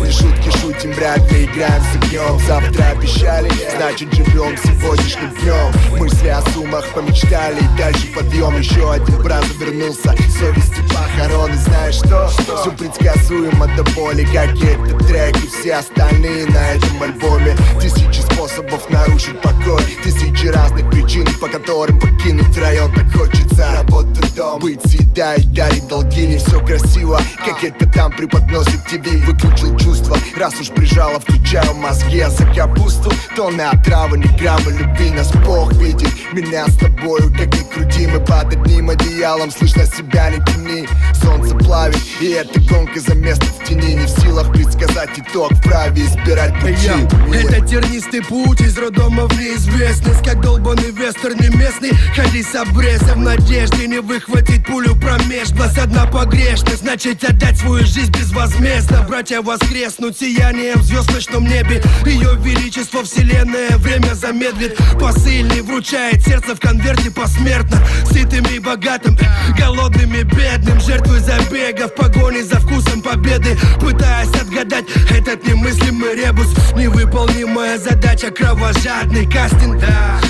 Не 0.00 0.10
шутки 0.10 0.50
шутим, 0.58 0.92
брат, 0.94 1.20
мы 1.30 1.44
играем 1.44 1.82
с 1.82 1.96
огнем. 1.96 2.38
Завтра 2.46 2.84
обещали, 2.90 3.50
значит 3.76 4.12
живем 4.14 4.56
сегодняшним 4.56 5.30
днем. 5.40 5.98
Мысли 5.98 6.28
о 6.28 6.42
суммах 6.52 6.86
помечтали 6.94 7.58
и 7.58 7.78
дальше 7.78 8.06
подъем. 8.14 8.58
Еще 8.58 8.90
один 8.90 9.22
брат 9.22 9.44
вернулся, 9.58 10.14
совести 10.38 10.82
похорон. 10.88 11.52
И 11.52 11.56
знаешь 11.56 11.96
что? 11.96 12.28
Все 12.28 12.70
предсказуемо 12.72 13.57
до 13.66 13.84
боли, 13.92 14.24
как 14.32 14.54
и 14.56 14.66
этот 14.66 15.06
трек 15.06 15.36
И 15.36 15.48
все 15.48 15.74
остальные 15.74 16.46
на 16.46 16.72
этом 16.72 17.02
альбоме. 17.02 17.56
Тысячи 17.80 18.20
способов 18.20 18.88
нарушить 18.90 19.40
покой 19.40 19.82
Тысячи 20.02 20.46
разных 20.46 20.88
причин, 20.90 21.26
по 21.40 21.48
которым 21.48 21.98
покинуть 21.98 22.56
район. 22.58 22.92
Так 22.94 23.12
хочется 23.12 23.66
работа, 23.72 24.20
дом, 24.36 24.60
быть 24.60 24.80
всегда 24.84 25.34
и 25.34 25.42
дарить 25.46 25.88
долги. 25.88 26.26
Не 26.26 26.38
все 26.38 26.64
красиво, 26.64 27.20
как 27.44 27.64
это 27.64 27.86
там 27.92 28.12
преподносит 28.12 28.86
тебе 28.86 29.18
Выключил 29.18 29.76
чувства, 29.78 30.16
раз 30.36 30.54
уж 30.60 30.68
прижало, 30.68 31.20
включаю 31.20 31.74
мозги. 31.74 32.20
А 32.20 32.30
за 32.30 32.46
капусту 32.46 33.10
тонны 33.36 33.62
отравы, 33.62 34.18
ни 34.18 34.38
грамма 34.38 34.70
любви. 34.70 35.10
Нас 35.10 35.32
Бог 35.44 35.72
видит, 35.74 36.10
меня 36.32 36.66
с 36.68 36.76
тобою, 36.76 37.32
как 37.32 37.46
ни 37.54 37.62
крути. 37.72 38.06
Мы 38.06 38.20
под 38.20 38.52
одним 38.52 38.90
одеялом, 38.90 39.50
слышно 39.50 39.84
себя 39.86 40.30
не 40.30 40.44
тяни 40.44 40.88
Солнце 41.22 41.54
плавит, 41.56 41.98
и 42.20 42.28
эта 42.28 42.60
гонка 42.60 43.00
за 43.00 43.14
место 43.14 43.46
в 43.48 43.64
тени 43.64 43.94
Не 43.94 44.06
в 44.06 44.10
силах 44.10 44.52
предсказать 44.52 45.10
итог, 45.18 45.52
вправе 45.54 46.02
избирать 46.02 46.54
пути. 46.60 46.90
Это 47.32 47.66
тернистый 47.66 48.22
путь 48.22 48.60
из 48.60 48.76
роддома 48.76 49.26
в 49.26 49.38
неизвестность 49.38 50.24
Как 50.24 50.40
долбанный 50.40 50.90
вестерн 50.90 51.38
не 51.40 51.48
местный 51.56 51.90
Ходи 52.14 52.42
с 52.42 52.54
обреза 52.54 53.14
в 53.14 53.18
надежде 53.18 53.86
не 53.86 54.00
выхватить 54.00 54.66
пулю 54.66 54.94
промеж. 54.96 55.50
Глаз 55.52 55.78
Одна 55.78 56.06
погрешность, 56.06 56.80
значит 56.80 57.22
отдать 57.24 57.56
свою 57.58 57.84
жизнь 57.86 58.12
безвозмездно. 58.12 59.04
Братья 59.08 59.40
воскреснут 59.40 60.18
сиянием 60.18 60.82
звезд 60.82 61.10
в 61.10 61.14
ночном 61.14 61.44
небе. 61.44 61.82
Ее 62.04 62.36
величество 62.42 63.04
вселенная 63.04 63.76
время 63.78 64.14
замедлит. 64.14 64.76
Посыльный 65.00 65.62
вручает 65.62 66.22
сердце 66.22 66.54
в 66.54 66.60
конверте 66.60 67.10
посмертно. 67.10 67.82
Сытым 68.10 68.44
и 68.46 68.58
богатым, 68.58 69.16
голодным 69.58 70.14
и 70.14 70.22
бедным. 70.22 70.80
Жертвы 70.80 71.20
забега 71.20 71.88
в 71.88 71.94
погоне 71.94 72.42
за 72.44 72.56
вкусом 72.60 73.02
победы 73.02 73.37
Пытаясь 73.80 74.34
отгадать 74.40 74.84
этот 75.10 75.46
немыслимый 75.46 76.14
ребус. 76.14 76.48
Невыполнимая 76.76 77.78
задача, 77.78 78.30
кровожадный 78.30 79.26
кастинг. 79.26 79.82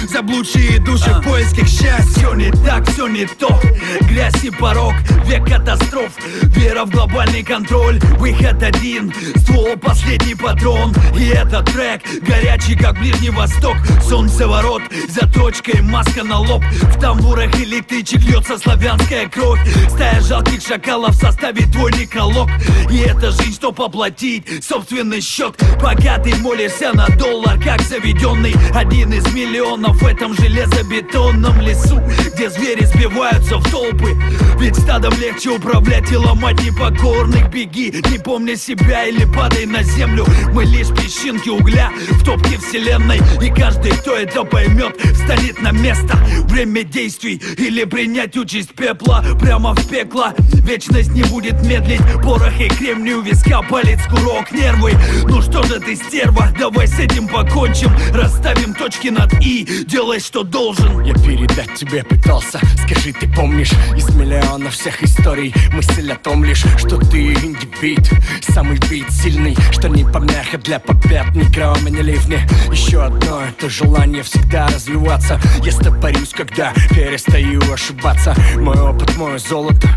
Заблудшие 0.08 0.78
души 0.80 1.10
в 1.10 1.22
поиске 1.22 1.66
счастья. 1.66 2.18
Все 2.18 2.34
не 2.34 2.50
так, 2.50 2.88
все 2.90 3.06
не 3.06 3.26
то. 3.26 3.60
Грязь 4.02 4.44
и 4.44 4.50
порог, 4.50 4.94
век 5.26 5.48
катастроф. 5.48 6.12
Вера 6.56 6.84
в 6.84 6.90
глобальный 6.90 7.42
контроль 7.42 7.98
Выход 8.18 8.62
один, 8.62 9.12
ствол 9.36 9.76
последний 9.76 10.34
патрон. 10.34 10.94
И 11.16 11.26
этот 11.28 11.66
трек 11.66 12.02
горячий, 12.22 12.74
как 12.76 12.98
Ближний 12.98 13.30
Восток. 13.30 13.76
Солнцеворот, 14.02 14.82
за 15.08 15.26
точкой 15.32 15.82
маска 15.82 16.24
на 16.24 16.38
лоб. 16.38 16.62
В 16.64 17.00
тамбурах 17.00 17.54
электричек 17.56 18.22
льется 18.22 18.58
славянская 18.58 19.28
кровь. 19.28 19.60
Стая 19.88 20.20
жалких 20.20 20.62
шакалов 20.66 21.14
в 21.14 21.20
составе 21.20 21.66
твой 21.66 21.92
некролог 21.92 22.48
И 22.90 22.97
это 23.00 23.30
жизнь, 23.30 23.54
что 23.54 23.72
поплатить 23.72 24.64
собственный 24.64 25.20
счет. 25.20 25.56
Пока 25.80 26.18
ты 26.18 26.34
молишься 26.36 26.92
на 26.92 27.06
доллар, 27.16 27.58
как 27.62 27.80
заведенный 27.82 28.54
Один 28.74 29.12
из 29.12 29.26
миллионов 29.32 30.00
в 30.00 30.06
этом 30.06 30.34
железобетонном 30.34 31.60
лесу 31.60 32.00
Где 32.34 32.50
звери 32.50 32.84
сбиваются 32.84 33.58
в 33.58 33.70
толпы. 33.70 34.16
Ведь 34.58 34.76
стадом 34.76 35.14
легче 35.20 35.50
управлять 35.50 36.10
и 36.10 36.16
ломать 36.16 36.60
непокорных. 36.64 37.50
Беги, 37.50 38.02
не 38.10 38.18
помня 38.18 38.56
себя 38.56 39.06
или 39.06 39.24
падай 39.24 39.66
на 39.66 39.82
землю. 39.82 40.26
Мы 40.52 40.64
лишь 40.64 40.88
песчинки 40.88 41.48
угля 41.48 41.90
в 42.10 42.24
топке 42.24 42.58
вселенной. 42.58 43.20
И 43.42 43.50
каждый, 43.50 43.92
кто 43.92 44.14
это 44.14 44.44
поймет, 44.44 44.96
станет 45.14 45.60
на 45.62 45.72
место. 45.72 46.16
Время 46.48 46.82
действий 46.82 47.40
или 47.56 47.84
принять 47.84 48.36
участь 48.36 48.74
пепла 48.74 49.24
Прямо 49.40 49.74
в 49.74 49.88
пекло. 49.88 50.32
Вечность 50.38 51.12
не 51.12 51.22
будет 51.24 51.62
медлить 51.64 52.00
Порох 52.22 52.60
и 52.60 52.68
кремний 52.88 53.12
у 53.12 53.20
виска, 53.20 53.60
палец, 53.60 54.00
курок, 54.08 54.50
нервы. 54.50 54.94
Ну 55.24 55.42
что 55.42 55.62
же 55.62 55.78
ты, 55.78 55.94
стерва, 55.94 56.48
давай 56.58 56.86
с 56.86 56.98
этим 56.98 57.28
покончим. 57.28 57.90
Расставим 58.14 58.72
точки 58.72 59.08
над 59.08 59.30
«и», 59.42 59.84
делай, 59.86 60.20
что 60.20 60.42
должен. 60.42 61.02
Я 61.02 61.12
передать 61.12 61.74
тебе 61.74 62.02
пытался, 62.02 62.58
скажи, 62.86 63.12
ты 63.12 63.28
помнишь 63.28 63.72
Из 63.94 64.08
миллиона 64.14 64.70
всех 64.70 65.02
историй 65.02 65.54
мысль 65.72 66.10
о 66.10 66.16
том 66.16 66.44
лишь 66.44 66.64
Что 66.78 66.96
ты 66.96 67.34
индивид, 67.34 68.10
самый 68.40 68.78
вид 68.88 69.10
сильный 69.10 69.56
Что 69.70 69.88
не 69.88 70.04
помеха 70.04 70.56
для 70.56 70.78
побед, 70.78 71.34
ни 71.34 71.44
грома, 71.54 71.90
ни 71.90 72.00
ливни 72.00 72.40
Еще 72.70 73.02
одно 73.02 73.42
это 73.42 73.68
желание 73.68 74.22
всегда 74.22 74.68
развиваться 74.68 75.38
Я 75.62 75.72
стопорюсь, 75.72 76.30
когда 76.30 76.72
перестаю 76.90 77.60
ошибаться. 77.72 78.34
Мой 78.56 78.78
опыт, 78.80 79.16
мое 79.16 79.38
золото 79.38 79.88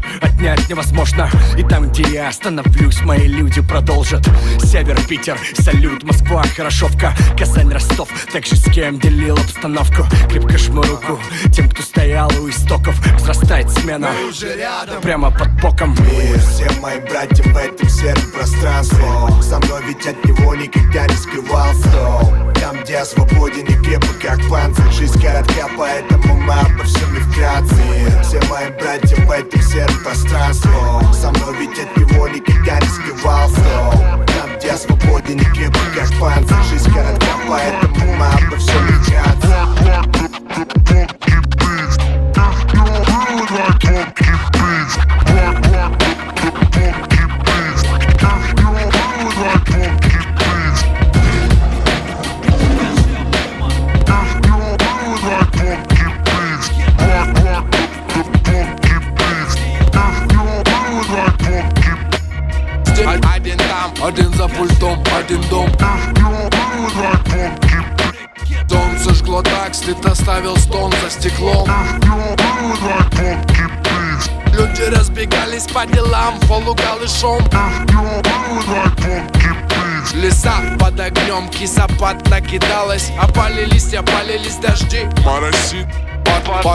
отнять 0.42 0.70
невозможно. 0.70 1.30
И 1.58 1.64
там, 1.64 1.90
где 1.90 2.04
я 2.04 2.30
остановлюсь, 2.30 2.81
мои 3.04 3.28
люди 3.28 3.62
продолжат. 3.62 4.28
Север, 4.64 5.00
Питер, 5.08 5.38
салют, 5.60 6.04
Москва, 6.04 6.44
Хорошовка 6.56 7.14
Казань, 7.38 7.72
Ростов, 7.72 8.10
также 8.32 8.56
с 8.56 8.64
кем 8.72 9.00
делил 9.00 9.36
обстановку 9.36 10.06
Крепко 10.30 10.58
жму 10.58 10.82
руку. 10.84 11.20
Тем, 11.52 11.70
кто 11.70 11.82
стоял 11.82 12.32
у 12.42 12.50
истоков 12.50 12.96
Взрастает 13.18 13.70
смена. 13.70 14.10
Прямо 15.02 15.32
под 15.32 15.52
боком. 15.62 15.96
Мы 16.00 16.38
все 16.40 16.70
мои 16.82 17.00
братья 17.00 17.44
в 17.44 17.58
этом 17.58 17.90
сером 17.90 18.32
пространстве. 18.34 19.06
Со 19.42 19.60
мной 19.60 19.82
ведь 19.88 20.08
от 20.08 20.24
него 20.26 20.56
никогда 20.56 21.08
не 21.08 21.16
скрывался. 21.16 21.90
Там, 22.60 22.82
где 22.84 22.94
я 22.94 23.06
свободен 23.06 23.66
и 23.66 23.74
крепок, 23.74 24.20
как 24.22 24.40
панцирь. 24.50 24.92
Жизнь 24.92 25.22
коротка, 25.22 25.68
поэтому 25.78 26.36
мы 26.36 26.54
обо 26.54 26.84
всем 26.84 27.16
и 27.16 27.20
вкратце 27.20 27.76
Все 28.24 28.40
мои 28.50 28.70
братья 28.80 29.21
Давай 29.42 29.60
десерт 29.60 30.04
пространство. 30.04 31.02
Со 31.14 31.32
мной 31.32 31.56
ведь 31.60 31.80
от 31.80 31.98
него 31.98 32.28
никогда 32.28 32.80
не 32.80 32.88
скрывался 32.88 33.64
Там, 34.28 34.58
где 34.58 34.68
я 34.68 34.78
свободен 34.78 35.40
и 35.40 35.46
крепок, 35.46 35.82
как 35.96 36.10
панцирь 36.20 36.64
Жизнь 36.70 36.92
коротка, 36.94 37.28
поэтому 37.48 38.14
мы 38.16 38.26
обо 38.26 38.58
всем 38.58 38.86
летятся 38.88 39.81
по 75.74 75.86
делам, 75.86 76.40
полуголышом 76.48 77.40
Леса 80.14 80.56
под 80.80 81.00
огнем, 81.00 81.50
кисопад 81.50 82.28
накидалась 82.30 83.12
Опали 83.20 83.66
листья, 83.66 84.02
полились 84.02 84.58
дожди. 84.58 85.08
Моросит. 85.24 85.88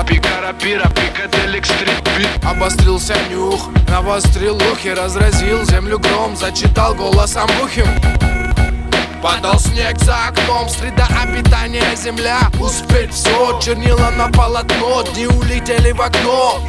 Пикара 0.08 0.52
пира, 0.52 0.88
пикаделик 0.90 1.64
стрит 1.64 2.02
бит 2.16 2.28
Обострился 2.44 3.14
нюх, 3.30 3.68
навострил 3.88 4.56
ухи 4.56 4.88
Разразил 4.88 5.64
землю 5.64 5.98
гром, 5.98 6.36
зачитал 6.36 6.94
голосом 6.94 7.48
бухим 7.60 7.86
Падал 9.26 9.58
снег 9.58 9.98
за 10.04 10.28
окном, 10.28 10.68
среда 10.68 11.08
обитания 11.20 11.96
земля. 11.96 12.42
Успеть 12.60 13.12
все, 13.12 13.58
чернила 13.58 14.08
на 14.10 14.28
полотно, 14.28 15.02
дни 15.02 15.26
улетели 15.26 15.90
в 15.90 16.00
окно. 16.00 16.60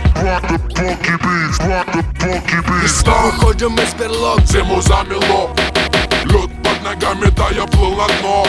И 2.84 2.88
снова 2.88 3.32
ходим 3.34 3.76
из 3.76 3.94
берлог, 3.94 4.40
Зиму 4.42 4.82
замело 4.82 5.52
Лед 6.26 6.50
под 6.64 6.84
ногами, 6.84 7.30
да 7.30 7.50
я 7.52 7.68
плыл 7.68 7.96
на 7.96 8.08
дно. 8.08 8.48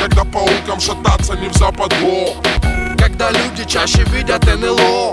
Когда 0.00 0.24
по 0.24 0.38
улкам 0.38 0.80
шататься 0.80 1.34
не 1.34 1.48
в 1.48 1.54
западло. 1.54 2.36
Когда 2.98 3.32
люди 3.32 3.64
чаще 3.64 4.02
видят 4.04 4.46
НЛО. 4.46 5.12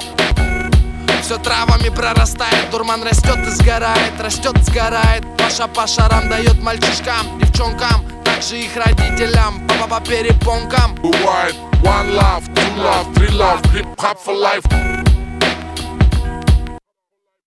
Все 1.21 1.37
травами 1.39 1.89
прорастает, 1.89 2.69
дурман 2.71 3.03
растет 3.03 3.37
и 3.45 3.49
сгорает, 3.49 4.13
растет, 4.17 4.55
сгорает. 4.63 5.25
Паша 5.37 5.67
по 5.67 5.85
шарам 5.85 6.29
дает 6.29 6.63
мальчишкам, 6.63 7.37
девчонкам, 7.39 8.05
также 8.38 8.58
их 8.58 8.76
родителям, 8.76 9.66
папа 9.66 10.00
по 10.00 10.06
перепонкам 10.06 10.94
Бывает 10.96 11.54
one 11.82 12.14
love, 12.14 12.44
two 12.54 12.76
love, 12.76 13.14
three 13.14 13.30
love, 13.30 13.60
hip-hop 13.72 14.18
for 14.18 14.34
life 14.34 14.64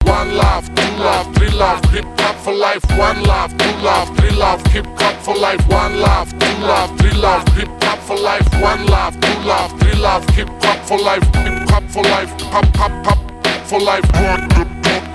One 0.07 0.35
love, 0.35 0.73
two 0.73 0.97
love, 0.97 1.35
three 1.35 1.49
love, 1.49 1.83
hip 1.91 2.05
hop 2.19 2.35
for 2.37 2.53
life. 2.53 2.83
One 2.97 3.21
love, 3.23 3.55
two 3.57 3.71
love, 3.83 4.09
three 4.17 4.31
love, 4.31 4.65
hip 4.67 4.87
hop 4.97 5.15
for 5.21 5.35
life. 5.35 5.61
One 5.67 5.99
love, 5.99 6.31
two 6.39 6.57
love, 6.61 6.97
three 6.97 7.11
love, 7.11 7.47
hip 7.49 7.69
hop 7.83 7.99
for 7.99 8.17
life. 8.17 8.47
One 8.61 8.85
love, 8.87 9.19
two 9.19 9.39
love, 9.47 9.79
three 9.79 9.93
love, 9.95 10.27
hip 10.29 10.49
hop 10.63 10.79
for 10.87 10.97
life. 10.97 11.23
Hip 11.35 11.69
hop 11.69 11.83
for 11.83 12.03
life, 12.03 12.31
pop 12.51 12.65
pop 12.73 12.91
pop 13.03 13.19
for 13.65 13.79
life. 13.79 14.03
Rock 14.13 14.41
the 14.49 14.65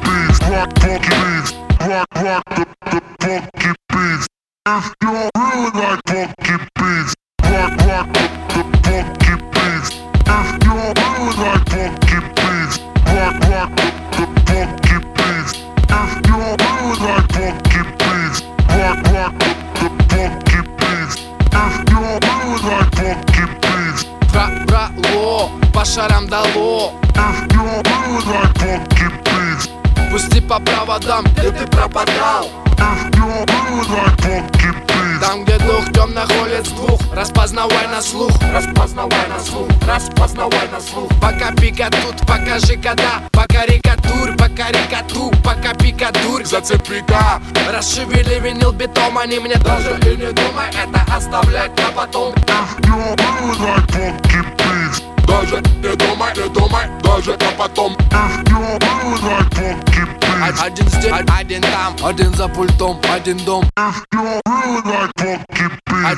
beats, 0.02 0.40
rock 0.50 0.78
funky 0.78 1.08
beats, 1.08 1.52
rock 1.80 2.06
rock 2.16 2.44
the 2.54 2.66
the 2.90 3.00
funky 3.20 3.68
beats. 3.68 3.75
If 4.66 4.94
you 5.02 5.10
really 5.10 5.70
like 5.74 6.00
funky 6.06 6.56
beats, 6.78 7.12
rock 7.42 7.74
rock 7.86 8.06
the 8.12 8.22
the 8.48 8.62
funky 8.86 9.34
beats. 9.52 9.88
If 10.26 10.48
you 10.62 10.76
really 10.98 11.34
like 11.42 11.66
funky 11.70 12.18
beats, 12.36 12.74
rock 13.10 13.36
rock 13.50 13.70
the 14.14 14.24
the 14.46 14.60
funky 14.78 14.96
beats. 15.16 15.50
If 15.90 16.12
you 16.28 16.38
really 16.62 16.94
like 17.02 17.28
funky 17.34 17.82
beats, 17.98 18.38
rock 18.78 18.98
rock 19.12 19.34
the 19.40 19.88
the 20.10 20.22
funky 20.46 20.60
beats. 20.78 21.14
If 21.52 21.74
you 21.90 22.00
really 22.00 22.58
like 22.62 22.94
funky 22.94 23.44
beats, 23.62 24.00
Бра 24.32 24.46
брало, 24.66 25.50
по 25.74 25.84
шарам 25.84 26.28
дало 26.28 26.94
if 27.14 27.52
you 27.52 27.62
really 27.62 28.20
like 28.30 28.52
funky 28.52 28.55
beats, 28.55 28.55
Пусти 30.17 30.41
по 30.41 30.59
проводам, 30.59 31.25
где 31.25 31.51
ты 31.51 31.67
пропадал. 31.67 32.49
Там, 35.21 35.43
где 35.43 35.59
дух 35.59 35.93
темных 35.93 36.27
улиц 36.41 36.69
двух 36.69 36.99
Распознавай 37.13 37.87
на 37.87 38.01
слух, 38.01 38.31
распознавай 38.51 39.27
на 39.27 39.39
слух 39.39 39.67
Распознавай 39.87 40.67
на 40.71 40.81
слух. 40.81 41.09
Пока 41.21 41.51
пика 41.51 41.91
тут, 41.91 42.25
покажи 42.25 42.77
когда 42.77 43.21
Пока 43.31 43.61
карикатур, 43.61 44.35
по 44.37 44.49
карикату 44.49 45.31
Пока 45.43 45.75
пика 45.75 46.11
дурь, 46.23 46.45
Зацепи-ка, 46.45 47.39
Расшевели 47.71 48.39
винил 48.39 48.71
битом 48.71 49.19
Они 49.19 49.37
мне 49.37 49.57
даже 49.57 49.99
и 50.01 50.15
не 50.15 50.31
думай 50.31 50.69
Это 50.73 51.15
оставлять 51.15 51.77
на 51.77 51.91
потом. 51.91 52.33
if 54.33 54.33
you 54.33 54.56
Даже 55.27 55.61
не 55.83 55.95
думай, 55.95 56.33
не 56.35 56.49
думай, 56.49 56.85
даже 57.03 57.31
на 57.31 57.51
потом. 57.57 57.95
Один 60.59 60.87
здесь, 60.89 61.11
один 61.11 61.61
там 61.61 61.95
Один 62.03 62.33
за 62.35 62.47
пультом, 62.47 62.99
один 63.11 63.37
дом. 63.39 63.63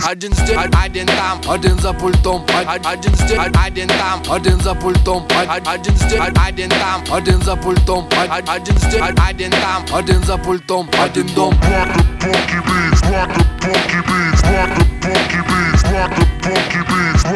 Один 0.05 0.33
здесь, 0.33 0.57
один 0.83 1.07
там 1.07 1.41
Один 1.47 1.79
за 1.79 1.93
пультом, 1.93 2.45
один 2.83 3.15
здесь, 3.15 3.39
один 3.39 3.87
там 3.87 4.21
Один 4.29 4.59
за 4.61 4.75
пультом, 4.75 5.25
один 5.65 5.95
здесь, 5.95 6.19
один 6.19 6.69
там 6.69 7.03
Один 7.11 7.41
за 7.41 7.55
пультом, 7.55 8.07
один 8.47 8.77
здесь, 8.77 9.01
один 9.01 9.51
там 9.51 9.85
Один 9.93 10.23
за 10.23 10.37
пультом, 10.37 10.89
один 11.01 11.27
дом 11.33 11.53
Rock 11.61 11.93
the 12.19 12.27
funky 12.27 12.59
beats, 12.65 13.01
rock 13.09 13.29
the 13.33 13.43
funky 13.61 13.99
beats, 14.07 14.43
rock 14.43 14.69
the 14.77 14.85
funky 15.01 15.41
beats, 15.47 15.83
rock 15.83 16.09
the 16.15 16.38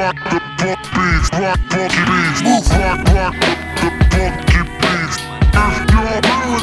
rock 0.04 0.20
the 0.30 0.40
funk 0.60 0.84
beats, 0.92 1.30
rock 1.40 1.60
funky 1.72 2.04
beats, 2.04 2.44
move, 2.44 2.68
rock, 2.76 3.00
rock 3.16 3.34
the, 3.40 3.88
the 4.12 4.26
funky 4.36 4.62
beats. 4.84 5.16
If 5.56 5.80
you 5.80 6.04
really 6.04 6.20
like 6.20 6.60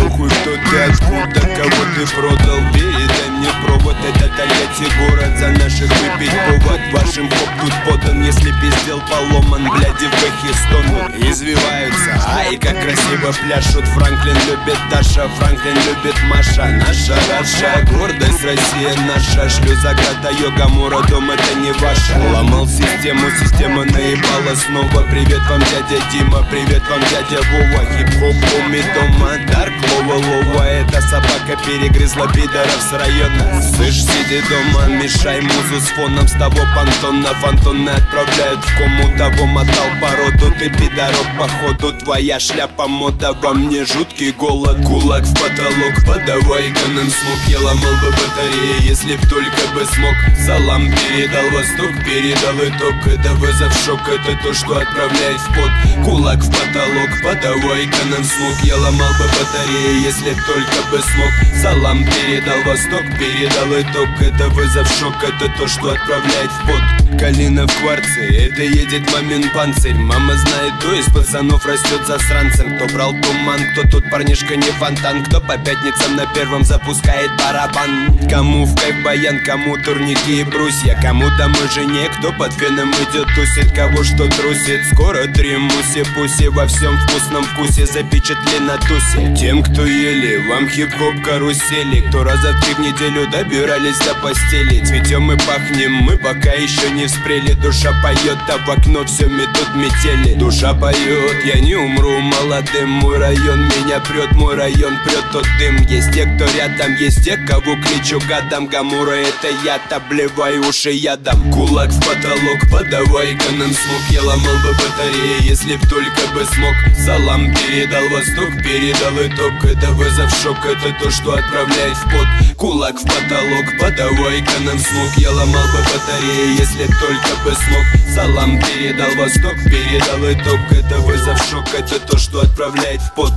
Похуй, 0.00 0.28
кто 0.30 0.52
ты, 0.56 0.76
откуда, 0.82 1.40
кого 1.40 1.82
ты 1.94 2.06
продал 2.14 2.60
Передай 2.72 3.28
мне 3.30 3.50
провод, 3.64 3.96
это 4.04 4.29
Тольятти 4.40 4.90
город 4.98 5.36
За 5.38 5.48
наших 5.48 5.90
выпить 6.00 6.32
повод, 6.32 6.80
вашим 6.92 7.28
хоп 7.28 7.48
тут 7.60 7.74
подан 7.84 8.22
Если 8.22 8.50
пиздел 8.52 9.02
поломан, 9.02 9.68
бляди 9.70 10.06
в 10.06 10.14
эхе 10.14 10.54
стонут 10.64 11.14
Извиваются, 11.14 12.22
ай, 12.26 12.56
как 12.56 12.80
красиво 12.80 13.32
пляшут. 13.32 13.84
Франклин 13.88 14.36
любит 14.48 14.78
Даша, 14.90 15.28
Франклин 15.38 15.74
любит 15.74 16.16
Маша. 16.24 16.66
Наша 16.66 17.14
Раша, 17.30 17.84
гордость 17.92 18.42
Россия 18.42 18.94
наша. 19.06 19.48
Шлю 19.50 19.74
заграда 19.76 20.30
йога, 20.40 20.68
Мура, 20.68 21.02
дом 21.08 21.30
это 21.30 21.54
не 21.58 21.72
ваша 21.72 22.18
Ломал 22.32 22.66
систему, 22.66 23.28
система 23.38 23.84
наебала. 23.84 24.54
Снова 24.54 25.02
Привет 25.10 25.42
вам, 25.48 25.60
дядя 25.60 26.02
Дима, 26.10 26.42
привет 26.50 26.82
вам, 26.88 27.00
дядя 27.10 27.42
Вова. 27.50 27.84
Хип-хоп, 27.92 28.36
уми 28.58 28.82
дома, 28.94 29.32
дарк, 29.52 29.74
лова, 29.92 30.14
лова 30.14 30.64
Эта 30.64 31.00
собака 31.02 31.56
перегрызла 31.66 32.26
пидоров 32.32 32.80
с 32.80 32.92
района. 32.92 33.62
Слышь, 33.62 34.02
сиди 34.30 34.42
дома, 34.48 34.86
мешай 34.86 35.40
музу 35.40 35.80
с 35.80 35.88
фоном 35.90 36.26
С 36.28 36.32
того 36.32 36.60
понтона. 36.74 37.34
Фантоны 37.40 37.90
отправляют 37.90 38.64
в 38.64 38.78
кому 38.78 39.18
Того 39.18 39.46
мотал 39.46 39.90
породу, 40.00 40.54
ты 40.58 40.70
пидорок 40.70 41.26
походу 41.38 41.92
Твоя 41.98 42.38
шляпа 42.38 42.86
мода, 42.86 43.32
во 43.32 43.54
мне 43.54 43.84
жуткий 43.84 44.32
голод 44.32 44.84
Кулак 44.84 45.24
в 45.24 45.34
потолок, 45.34 45.94
подавай 46.06 46.70
ганным 46.70 47.10
слуг 47.10 47.40
Я 47.48 47.58
ломал 47.58 47.94
бы 48.02 48.10
батареи, 48.10 48.88
если 48.88 49.16
б 49.16 49.26
только 49.28 49.74
бы 49.74 49.84
смог 49.86 50.14
Салам 50.46 50.86
передал 50.86 51.50
восток, 51.50 51.92
передал 52.04 52.56
итог. 52.56 53.06
Это 53.06 53.34
вызов 53.34 53.72
шок, 53.84 54.00
это 54.08 54.38
то, 54.42 54.54
что 54.54 54.78
отправляет 54.78 55.40
в 55.40 55.54
пот. 55.54 55.70
Кулак 56.04 56.38
в 56.38 56.50
потолок, 56.50 57.10
подавай 57.22 57.86
ганным 57.86 58.24
слуг 58.24 58.56
Я 58.62 58.76
ломал 58.76 59.12
бы 59.18 59.24
батареи, 59.24 60.04
если 60.04 60.30
б 60.30 60.40
только 60.46 60.90
бы 60.90 60.98
смог 60.98 61.60
Салам 61.62 62.04
передал 62.04 62.62
восток, 62.64 63.02
передал 63.18 63.80
итог 63.80 64.19
Это 64.20 64.48
вызов 64.50 64.86
шок, 64.98 65.14
это 65.22 65.50
то, 65.56 65.66
что 65.66 65.92
отправляет 65.92 66.50
в 66.50 66.66
пот 66.66 66.99
Калина 67.18 67.66
в 67.66 67.80
кварце, 67.80 68.20
это 68.46 68.62
едет 68.62 69.10
мамин 69.12 69.50
панцирь. 69.50 69.94
Мама 69.94 70.34
знает, 70.34 70.72
то 70.80 70.92
из 70.94 71.06
пацанов 71.06 71.64
растет 71.66 72.06
засранцем 72.06 72.76
Кто 72.76 72.86
брал 72.94 73.12
туман, 73.12 73.60
кто 73.72 73.88
тут 73.88 74.10
парнишка 74.10 74.56
не 74.56 74.70
фонтан. 74.78 75.24
Кто 75.24 75.40
по 75.40 75.58
пятницам 75.58 76.16
на 76.16 76.26
первом 76.26 76.64
запускает 76.64 77.30
барабан. 77.36 78.18
Кому 78.28 78.64
в 78.64 78.74
кайф 78.74 79.02
баян, 79.04 79.40
кому 79.44 79.76
турники 79.84 80.40
и 80.40 80.44
брусья. 80.44 80.98
Кому 81.02 81.26
домой 81.36 81.68
жене, 81.74 82.08
кто 82.18 82.32
под 82.32 82.52
феном 82.54 82.90
идет 82.90 83.26
тусит. 83.34 83.72
Кого 83.74 84.02
что 84.04 84.28
трусит, 84.28 84.86
скоро 84.92 85.26
три 85.26 85.56
муси 85.56 86.04
Пуси 86.14 86.48
во 86.48 86.66
всем 86.66 86.98
вкусном 86.98 87.44
вкусе 87.44 87.86
запечатли 87.86 88.58
на 88.60 88.78
тусе. 88.78 89.34
Тем, 89.38 89.62
кто 89.62 89.84
ели, 89.84 90.48
вам 90.48 90.68
хип-хоп 90.68 91.22
карусели. 91.24 92.00
Кто 92.08 92.24
раза 92.24 92.52
в 92.52 92.64
три 92.64 92.74
в 92.74 92.78
неделю 92.78 93.28
добирались 93.30 93.98
до 93.98 94.14
постели. 94.14 94.84
Цветем 94.84 95.30
и 95.32 95.36
пахнем, 95.36 95.92
мы 95.92 96.16
пока 96.16 96.52
еще 96.52 96.90
не 96.90 96.99
не 97.00 97.08
спрели 97.08 97.52
Душа 97.54 97.92
поет, 98.02 98.38
а 98.48 98.58
в 98.58 98.70
окно 98.70 99.06
все 99.06 99.26
метут 99.26 99.74
метели. 99.74 100.34
Душа 100.34 100.74
поет, 100.74 101.44
я 101.46 101.58
не 101.58 101.74
умру 101.74 102.20
молодым. 102.20 102.90
Мой 102.90 103.16
район 103.16 103.60
меня 103.60 104.00
прет, 104.00 104.32
мой 104.32 104.54
район 104.54 104.98
прет 105.06 105.24
тот 105.32 105.46
дым. 105.58 105.76
Есть 105.86 106.12
те, 106.12 106.26
кто 106.26 106.44
рядом, 106.58 106.94
есть 106.96 107.24
те, 107.24 107.38
кого 107.38 107.76
кличу 107.76 108.20
гадом. 108.28 108.66
Гамура 108.66 109.12
это 109.12 109.48
я, 109.64 109.80
обливай 109.90 110.58
уши 110.58 110.90
ядом. 110.90 111.50
Кулак 111.50 111.90
в 111.90 112.00
потолок, 112.00 112.60
подавай-ка 112.70 113.50
нам 113.52 113.72
смог 113.72 114.02
Я 114.10 114.22
ломал 114.22 114.56
бы 114.56 114.72
батареи, 114.72 115.48
если 115.48 115.76
б 115.76 115.88
только 115.88 116.26
бы 116.34 116.44
смог. 116.44 116.74
Салам 116.98 117.54
передал 117.54 118.06
восток, 118.10 118.50
передал 118.62 119.16
итог. 119.16 119.64
Это 119.64 119.90
вызов 119.92 120.30
шок, 120.42 120.58
это 120.66 120.94
то, 121.02 121.10
что 121.10 121.32
отправляет 121.32 121.96
в 121.96 122.04
пот. 122.04 122.56
Кулак 122.58 122.96
в 122.96 123.04
потолок, 123.04 123.66
подавай-ка 123.80 124.60
нам 124.66 124.78
смог 124.78 125.16
Я 125.16 125.30
ломал 125.30 125.64
бы 125.64 125.78
батареи, 125.78 126.58
если 126.58 126.89
только 126.98 127.36
бы 127.44 127.54
смог. 127.54 127.84
Салам 128.14 128.58
передал 128.60 129.14
восток, 129.16 129.54
передал 129.64 130.18
итог 130.32 130.60
Это 130.70 130.98
вызов 131.00 131.38
шок, 131.48 131.64
это 131.74 132.00
то, 132.00 132.18
что 132.18 132.40
отправляет 132.40 133.00
в 133.00 133.14
пот. 133.14 133.32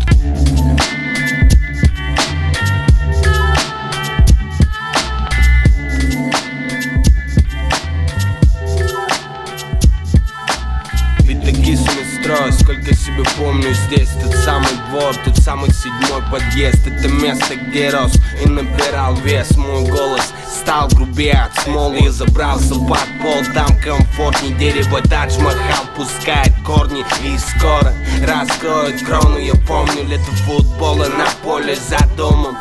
Строю, 12.23 12.53
сколько 12.53 12.95
себе 12.95 13.21
помню 13.37 13.73
здесь 13.73 14.07
Тот 14.23 14.33
самый 14.33 14.71
двор, 14.89 15.13
тот 15.25 15.37
самый 15.39 15.69
седьмой 15.73 16.21
подъезд. 16.31 16.87
Это 16.87 17.09
место, 17.09 17.57
где 17.57 17.89
рос 17.89 18.13
и 18.41 18.47
набирал 18.47 19.15
вес 19.17 19.57
Мой 19.57 19.85
голос 19.89 20.33
стал 20.63 20.87
грубее 20.87 21.33
от 21.33 21.63
смолы 21.63 21.99
И 21.99 22.09
забрался 22.09 22.75
под 22.75 23.05
пол, 23.21 23.43
там 23.53 23.77
комфортней 23.79 24.53
Дерево 24.53 25.01
Тадж-Махал 25.01 25.85
пускает 25.95 26.53
корни 26.65 27.03
И 27.23 27.37
скоро 27.37 27.93
раскроет 28.25 29.03
крону. 29.03 29.37
Я 29.37 29.53
помню 29.67 30.05
лето 30.07 30.31
футбола 30.45 31.05
на 31.05 31.27
поле 31.43 31.75
за 31.75 31.99
домом 32.15 32.57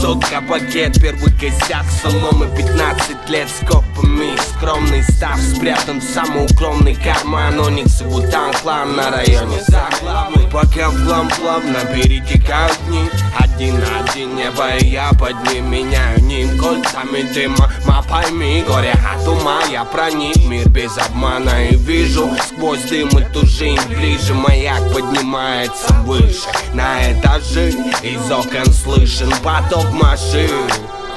Сотка 0.00 0.42
пакет, 0.42 1.00
первый 1.00 1.32
косяк 1.32 1.84
соломы 2.02 2.48
15 2.56 3.30
лет 3.30 3.48
с 3.48 3.64
копами 4.02 4.36
Скромный 4.56 5.02
став 5.02 5.38
спрятан 5.40 6.00
в 6.00 6.04
самый 6.04 6.44
укромный 6.44 6.94
карман. 6.94 7.58
Оникс 7.60 8.00
и 8.00 8.04
Бутан 8.04 8.52
клан 8.62 8.96
на 8.96 9.10
районе 9.10 9.60
заглавный 9.66 10.46
Пока 10.50 10.90
в 10.90 11.06
план 11.06 11.28
плавно 11.28 11.80
перетекают 11.92 12.78
дни 12.88 13.08
Один 13.38 13.80
на 13.80 14.00
один 14.00 14.36
небо 14.36 14.76
и 14.76 14.86
я 14.86 15.10
под 15.18 15.34
ним 15.50 15.70
Меняю 15.70 16.22
ним 16.22 16.58
кольцами. 16.58 17.22
Дыма 17.32 17.72
Ма 17.86 18.04
пойми, 18.08 18.64
горе 18.66 18.92
от 18.92 19.26
ума 19.26 19.60
Я 19.70 19.84
проник 19.84 20.36
мир 20.44 20.68
без 20.68 20.96
обмана 20.98 21.68
И 21.68 21.76
вижу 21.76 22.30
сквозь 22.46 22.82
дым 22.82 23.08
эту 23.08 23.46
жизнь 23.46 23.80
ближе. 23.88 24.34
Маяк 24.34 24.92
поднимается 24.92 25.92
выше 26.04 26.48
На 26.74 27.12
этаже 27.12 27.70
из 28.02 28.30
окон 28.30 28.66
слышен 28.72 29.32
поток 29.42 29.90
машин. 29.92 30.50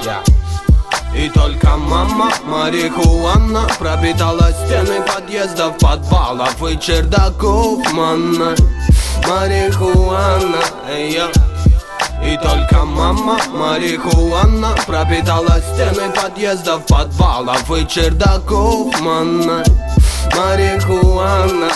Yeah. 0.04 0.22
И 1.16 1.30
только 1.30 1.76
мама 1.76 2.30
марихуана 2.44 3.66
пропитала 3.78 4.52
стены 4.52 5.00
подъездов, 5.00 5.78
подвалов 5.78 6.62
и 6.70 6.78
чердаков 6.78 7.90
манна 7.92 8.54
Марихуана, 9.26 10.62
yeah. 10.88 11.32
И 12.22 12.36
только 12.36 12.84
мама 12.84 13.38
марихуана 13.50 14.74
пропитала 14.86 15.58
стены 15.72 16.12
подъездов, 16.12 16.84
подвалов 16.86 17.70
и 17.70 17.86
чердаков 17.88 19.00
манна 19.00 19.64
Марихуана 20.36 21.70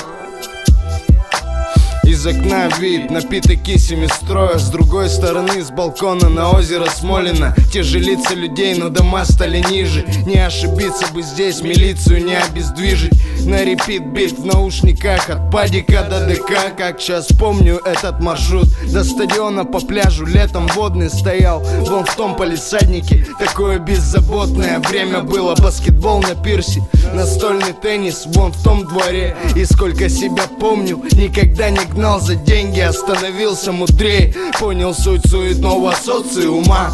из 2.04 2.26
окна 2.26 2.68
вид, 2.78 3.10
напиток 3.10 3.62
кисями 3.62 4.06
строя. 4.06 4.58
С 4.58 4.68
другой 4.70 5.08
стороны, 5.08 5.62
с 5.62 5.70
балкона 5.70 6.28
на 6.28 6.50
озеро 6.50 6.86
Смолина 6.86 7.54
лица 7.74 8.34
людей, 8.34 8.74
но 8.74 8.88
дома 8.88 9.24
стали 9.24 9.62
ниже. 9.70 10.04
Не 10.26 10.38
ошибиться 10.38 11.06
бы 11.12 11.22
здесь, 11.22 11.62
милицию 11.62 12.24
не 12.24 12.34
обездвижить. 12.34 13.12
На 13.46 13.64
репит 13.64 14.06
бит 14.06 14.38
в 14.38 14.44
наушниках 14.44 15.30
От 15.30 15.50
падика 15.50 16.02
до 16.02 16.26
ДК. 16.26 16.76
Как 16.76 17.00
сейчас 17.00 17.28
помню 17.28 17.80
этот 17.84 18.20
маршрут. 18.20 18.68
До 18.92 19.04
стадиона 19.04 19.64
по 19.64 19.80
пляжу 19.80 20.26
летом 20.26 20.66
водный 20.68 21.10
стоял. 21.10 21.60
Вон 21.80 22.04
в 22.04 22.14
том 22.16 22.36
полисаднике 22.36 23.26
Такое 23.38 23.78
беззаботное 23.78 24.78
время 24.80 25.20
было. 25.20 25.54
Баскетбол 25.54 26.20
на 26.20 26.34
пирсе, 26.34 26.82
настольный 27.14 27.72
теннис 27.72 28.24
Вон 28.26 28.52
в 28.52 28.62
том 28.62 28.86
дворе. 28.86 29.36
И 29.56 29.64
сколько 29.64 30.08
себя 30.08 30.44
помню, 30.58 31.02
никогда 31.12 31.70
не 31.70 31.84
гнал 31.94 32.20
за 32.20 32.35
деньги, 32.35 32.81
остановился 32.81 33.72
мудрее 33.72 34.35
Понял 34.59 34.94
суть 34.94 35.26
суетного 35.26 35.92
социума 35.92 36.92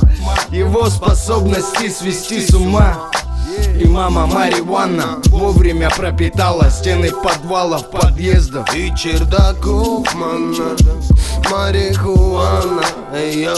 Его 0.51 0.87
способности 0.87 1.89
свести 1.89 2.41
с 2.41 2.55
ума. 2.55 3.11
И 3.81 3.85
мама 3.87 4.27
Мариванна 4.27 5.21
вовремя 5.27 5.91
пропитала 5.91 6.71
стены 6.71 7.11
подвалов, 7.11 7.91
подъездов. 7.91 8.75
И 8.75 8.93
чердаков, 8.97 10.15
манна, 10.15 10.77
марихуана, 11.51 12.83
эй, 13.15 13.49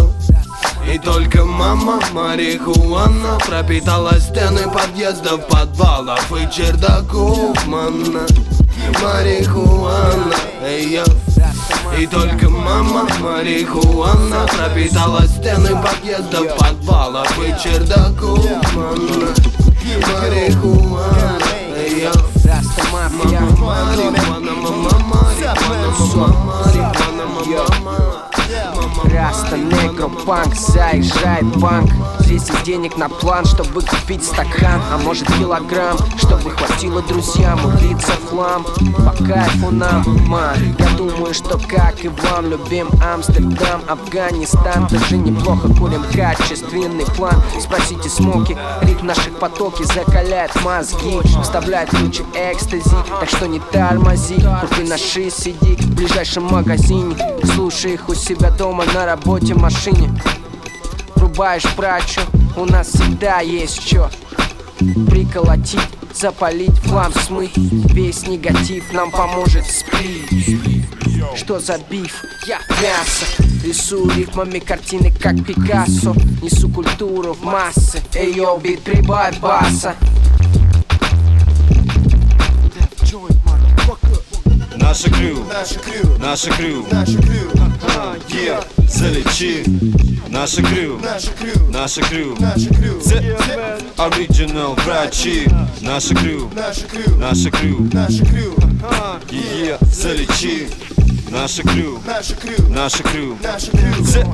и 0.93 0.99
только 0.99 1.45
мама 1.45 2.01
марихуана 2.13 3.39
пропитала 3.47 4.13
стены 4.21 4.71
подъездов, 4.71 5.47
подвалов. 5.47 6.33
И 6.33 6.51
чердаков, 6.51 7.67
манна, 7.67 8.27
марихуана, 9.03 10.35
эй, 10.65 11.01
и 11.99 12.07
только 12.07 12.49
мама 12.49 13.09
марихуана 13.21 14.47
пропитала 14.47 15.27
стены 15.27 15.71
подъездов, 15.83 16.57
подвалов 16.57 17.39
и 17.39 17.55
чердаков, 17.63 18.47
мама, 18.75 19.35
марихуана, 20.13 21.41
эй, 21.77 22.09
Мама, 22.93 23.11
марихуана, 23.27 24.53
мама, 24.61 25.03
марихуана, 25.11 25.91
мама, 26.15 26.55
марихуана, 26.65 27.27
мама, 27.27 28.18
Раста, 29.05 29.57
негро, 29.57 30.09
панк, 30.09 30.55
заезжает 30.55 31.45
банк 31.59 31.91
Здесь 32.21 32.47
есть 32.49 32.63
денег 32.65 32.97
на 32.99 33.09
план, 33.09 33.47
чтобы 33.47 33.81
купить 33.81 34.23
стакан. 34.23 34.83
А 34.93 34.99
может 34.99 35.27
килограмм, 35.39 35.97
чтобы 36.19 36.51
хватило 36.51 37.01
друзьям 37.03 37.59
Убиться 37.65 38.13
в 38.29 38.34
хлам, 38.34 38.65
по 38.99 39.13
кайфу 39.25 39.71
нам, 39.71 40.05
man 40.27 40.77
Я 40.79 40.89
думаю, 40.99 41.33
что 41.33 41.59
как 41.59 42.05
и 42.05 42.09
вам 42.09 42.51
Любим 42.51 42.89
Амстердам, 43.03 43.81
Афганистан. 43.89 44.87
Даже 44.91 45.17
неплохо 45.17 45.69
курим 45.69 46.03
качественный 46.15 47.07
план. 47.17 47.43
Спросите 47.59 48.11
Смоки, 48.11 48.57
ритм 48.83 49.07
наших 49.07 49.39
потоки 49.39 49.83
Закаляет 49.85 50.55
мозги, 50.63 51.21
вставляет 51.43 51.89
ключи 51.91 52.25
экстази 52.35 52.97
Так 53.21 53.29
что 53.29 53.47
не 53.47 53.59
тормози, 53.59 54.37
купи 54.61 54.83
на 54.87 54.99
ши, 54.99 55.31
сиди 55.31 55.77
В 55.77 55.95
ближайшем 55.95 56.45
магазине, 56.45 57.17
слушай 57.55 57.95
их 57.95 58.09
у 58.09 58.15
себя 58.15 58.51
дома 58.51 58.85
на 58.95 59.07
работе, 59.07 59.55
машине. 59.55 60.11
Врубаешь 61.17 61.67
прачу, 61.75 62.21
у 62.57 62.65
нас 62.65 62.89
всегда 62.89 63.41
есть 63.41 63.81
что 63.81 64.11
Приколотить, 65.09 65.81
запалить, 66.13 66.77
флам 66.81 67.13
смыть 67.13 67.57
Весь 67.57 68.27
негатив 68.27 68.93
нам 68.93 69.11
поможет 69.11 69.65
сплит 69.67 70.29
Что 71.37 71.61
за 71.61 71.79
биф? 71.91 72.25
Я 72.47 72.59
мясо. 72.83 73.27
Рисую 73.65 74.11
рифмами 74.17 74.59
картины, 74.59 75.13
как 75.13 75.45
Пикассо. 75.45 76.15
Несу 76.43 76.69
культуру 76.69 77.35
в 77.35 77.45
массы. 77.45 78.01
Эй, 78.15 78.35
йо, 78.35 78.57
бит, 78.59 78.81
прибавь 78.83 79.39
баса 79.41 79.95
Наша 84.89 85.11
крю, 85.11 85.45
наша 86.19 86.49
крю, 86.51 86.83
yeah, 88.31 88.65
залечи. 88.89 89.63
Наша 90.31 90.63
крю, 90.63 90.99
наша 91.71 92.01
крю, 92.01 92.35
оригинал 93.99 94.75
врачи. 94.77 95.47
Наша 95.83 96.15
крю, 96.15 96.51
наша 96.55 97.51
крю, 97.51 97.87
yeah, 99.29 99.79
залечи. 99.93 100.69
Наша 101.31 101.63
крю, 101.65 102.01
наша 102.07 103.03
крю, 103.03 103.37
наша 103.43 103.71
crew, 103.73 104.25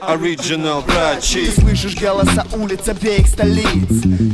Original 0.00 0.82
врачи 0.86 1.46
Ты 1.46 1.60
слышишь 1.60 1.96
голоса 1.96 2.46
улиц 2.52 2.88
обеих 2.88 3.26
столиц. 3.26 3.66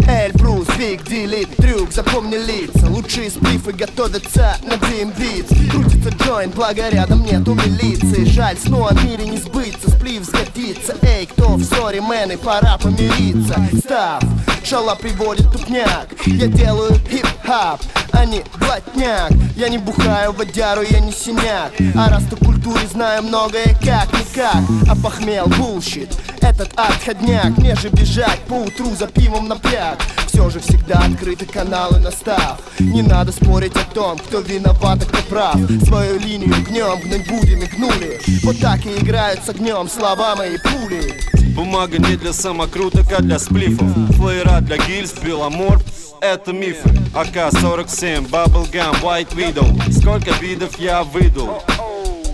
Эль, 0.08 0.32
Брус, 0.32 0.66
Биг, 0.78 1.04
Дилит, 1.04 1.54
Трюк, 1.56 1.92
запомни 1.92 2.36
лица. 2.36 2.86
Лучшие 2.88 3.30
сплифы 3.30 3.72
готовятся 3.72 4.56
на 4.64 4.74
Dream 4.74 5.14
Beats. 5.16 5.70
Крутится 5.70 6.10
джойнт, 6.10 6.54
благо 6.54 6.88
рядом 6.88 7.22
нету 7.24 7.54
милиции. 7.54 8.24
Жаль, 8.24 8.56
снова 8.58 8.90
в 8.90 9.04
мире 9.04 9.24
не 9.26 9.38
сбыться, 9.38 9.90
сплиф 9.90 10.24
сгодится. 10.24 10.96
Эй, 11.02 11.26
кто 11.26 11.54
в 11.54 11.64
ссоре, 11.64 12.00
мэны, 12.00 12.36
пора 12.36 12.78
помириться. 12.78 13.56
Stuff, 13.78 14.22
шала 14.64 14.94
приводит 14.94 15.50
тупняк. 15.52 16.08
Я 16.26 16.46
делаю 16.46 16.94
хип-хоп, 17.10 17.80
а 18.12 18.24
не 18.24 18.42
блатняк. 18.58 19.32
Я 19.56 19.68
не 19.68 19.78
бухаю 19.78 20.32
водяру, 20.32 20.82
я 20.82 21.00
не 21.00 21.12
синяк. 21.12 21.72
А 21.96 22.08
раз 22.08 22.24
ты 22.24 22.36
культуре 22.36 22.86
знаю 22.86 23.22
многое 23.22 23.76
как-никак. 23.82 24.62
А 24.88 24.96
похмел 24.96 25.46
bullshit, 25.46 26.14
этот 26.40 26.72
отходняк. 26.76 27.56
Мне 27.58 27.74
же 27.76 27.88
бежать 27.88 28.40
по 28.48 28.54
утру 28.54 28.94
за 28.94 29.06
пивом 29.06 29.48
напряг. 29.48 29.98
Все 30.26 30.48
же 30.48 30.60
всегда 30.60 31.00
открыты 31.00 31.44
каналы 31.44 31.98
на 31.98 32.15
stuff 32.15 32.58
Не 32.78 33.02
надо 33.02 33.32
спорить 33.32 33.76
о 33.76 33.84
том, 33.94 34.18
кто 34.18 34.40
виноват, 34.40 35.02
а 35.02 35.04
кто 35.04 35.22
прав. 35.28 35.56
Свою 35.84 36.18
линию 36.18 36.54
гнем, 36.68 37.00
гнуть 37.00 37.28
будем 37.28 37.62
и 37.62 37.66
гнули. 37.66 38.20
Вот 38.42 38.58
так 38.58 38.84
и 38.86 38.96
играют 38.98 39.44
с 39.44 39.48
огнем 39.50 39.88
слова 39.88 40.36
мои 40.36 40.56
пули. 40.58 41.20
Бумага 41.54 41.98
не 41.98 42.16
для 42.16 42.32
самокруток, 42.32 43.12
а 43.16 43.20
для 43.22 43.38
сплифов. 43.38 43.88
Флаера 44.16 44.60
для 44.60 44.78
гильз, 44.78 45.12
беломор 45.22 45.82
это 46.22 46.52
мифы 46.52 46.88
АК-47, 47.14 48.30
Bubblegum, 48.30 48.94
White 49.02 49.34
Widow. 49.34 49.92
Сколько 49.92 50.30
видов 50.40 50.78
я 50.78 51.02
выдал 51.02 51.62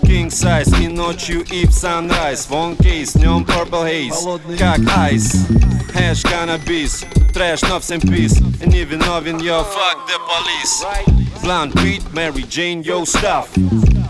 King 0.03 0.29
size 0.29 0.83
и 0.83 0.88
ночью 0.88 1.42
и 1.51 1.66
в 1.66 1.70
sunrise. 1.70 2.46
Вон 2.48 2.77
кейс, 2.77 3.14
днем 3.14 3.44
purple 3.44 3.85
haze. 3.85 4.59
Как 4.59 4.81
ice 4.97 5.47
Hash, 5.93 6.23
cannabis 6.23 7.05
Trash, 7.33 7.62
но 7.62 7.81
всем 7.81 8.01
peace. 8.01 8.38
Не 8.64 8.85
виновен, 8.85 9.38
yo, 9.38 9.64
fuck 9.64 9.98
the 10.07 10.18
police. 10.29 10.85
Blunt 11.42 11.74
beat, 11.77 12.03
Mary 12.12 12.44
Jane, 12.48 12.83
yo, 12.83 13.05
stuff. 13.05 13.48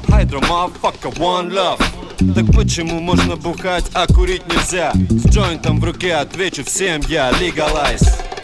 Hydro, 0.08 0.40
motherfucker, 0.40 1.16
one 1.18 1.50
love. 1.50 1.80
Так 2.34 2.46
почему 2.52 3.00
можно 3.00 3.36
бухать, 3.36 3.84
а 3.94 4.06
курить 4.06 4.42
нельзя? 4.48 4.92
С 5.08 5.28
джойнтом 5.28 5.80
в 5.80 5.84
руке 5.84 6.14
отвечу 6.14 6.64
всем 6.64 7.00
я 7.08 7.30
Legalize 7.30 8.37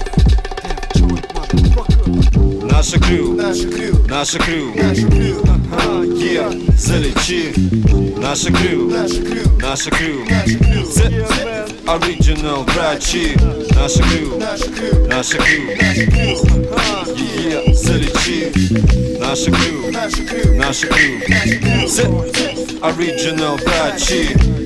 Наша 2.71 3.01
крю, 3.01 3.33
наша 3.33 3.69
крю, 3.69 3.95
наша 4.09 4.39
крю, 4.39 4.73
наша 4.75 5.07
крю, 5.07 5.43
yeah, 6.17 6.77
залечи 6.77 7.53
Наша 8.19 8.53
крю, 8.53 8.91
наша 8.91 9.21
крю, 9.21 9.45
наша 9.61 9.91
крю, 9.91 10.25
Original 11.87 12.65
врачи 12.73 13.37
Наша 13.75 14.03
крю, 14.03 14.39
наша 14.39 14.67
крю, 14.67 15.07
наша 15.09 15.39
крю, 15.39 15.61
yeah, 17.17 17.75
залечи 17.75 18.53
Наша 19.21 19.51
крю, 19.51 19.93
наша 19.93 20.23
крю, 20.25 20.55
наша 20.57 20.87
крю, 20.87 21.21
Original 22.83 23.59
врачи 23.65 24.64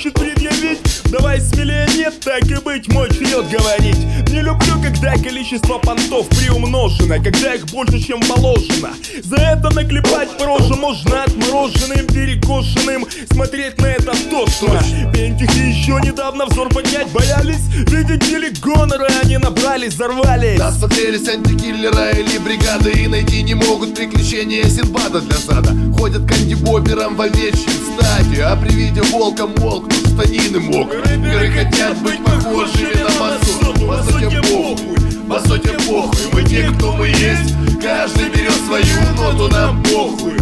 хочет 0.00 0.14
предъявить. 0.14 0.78
Давай 1.10 1.40
смелее 1.40 1.86
нет, 1.94 2.14
так 2.20 2.42
и 2.44 2.54
быть, 2.54 2.88
мой 2.92 3.10
черед 3.10 3.50
говорить. 3.50 3.98
Не 4.30 4.40
люблю, 4.40 4.80
когда 4.82 5.12
количество 5.14 5.78
понтов 5.78 6.28
приумножено 6.28 7.18
Когда 7.18 7.54
их 7.54 7.66
больше, 7.66 8.00
чем 8.00 8.20
положено. 8.20 8.90
За 9.22 9.36
это 9.36 9.74
наклепать 9.74 10.28
рожу 10.40 10.76
можно 10.76 11.24
отмороженным, 11.24 12.06
перекошенным 12.06 13.06
Смотреть 13.30 13.78
на 13.80 13.86
это 13.86 14.12
тошно 14.30 14.80
Пентихи 15.12 15.70
еще 15.70 15.98
недавно 16.02 16.46
взор 16.46 16.68
поднять 16.68 17.08
боялись. 17.08 17.66
Видеть 17.90 18.28
или 18.28 18.50
гонора 18.60 19.08
они 19.22 19.36
набрались, 19.36 19.94
взорвались 19.94 20.49
Насмотрелись 20.70 21.26
антикиллера 21.26 22.10
или 22.12 22.38
бригады. 22.38 22.92
И 22.92 23.08
найти 23.08 23.42
не 23.42 23.54
могут 23.54 23.96
приключения 23.96 24.62
Синбада 24.68 25.20
для 25.20 25.36
зада 25.36 25.74
Ходят 25.98 26.24
кандибобером 26.28 27.16
в 27.16 27.20
овечьем 27.20 27.72
стаде. 27.92 28.44
А 28.44 28.54
при 28.54 28.72
виде 28.72 29.02
волка 29.10 29.48
молкнут 29.48 30.06
штанины 30.06 30.60
мокрые 30.60 31.02
Рэперы 31.02 31.50
хотят 31.50 31.98
быть 32.02 32.22
похожими 32.22 33.02
на 33.02 33.10
массу 33.18 33.84
По 33.84 34.12
сути 34.12 34.40
похуй, 34.48 35.28
по 35.28 35.40
сути 35.40 35.70
похуй. 35.88 36.20
Мы 36.34 36.44
те, 36.44 36.70
кто 36.70 36.92
мы 36.92 37.08
есть. 37.08 37.52
Каждый 37.82 38.28
берет 38.28 38.54
свою 38.64 38.84
ноту 39.16 39.48
Нам 39.48 39.82
похуй, 39.82 40.36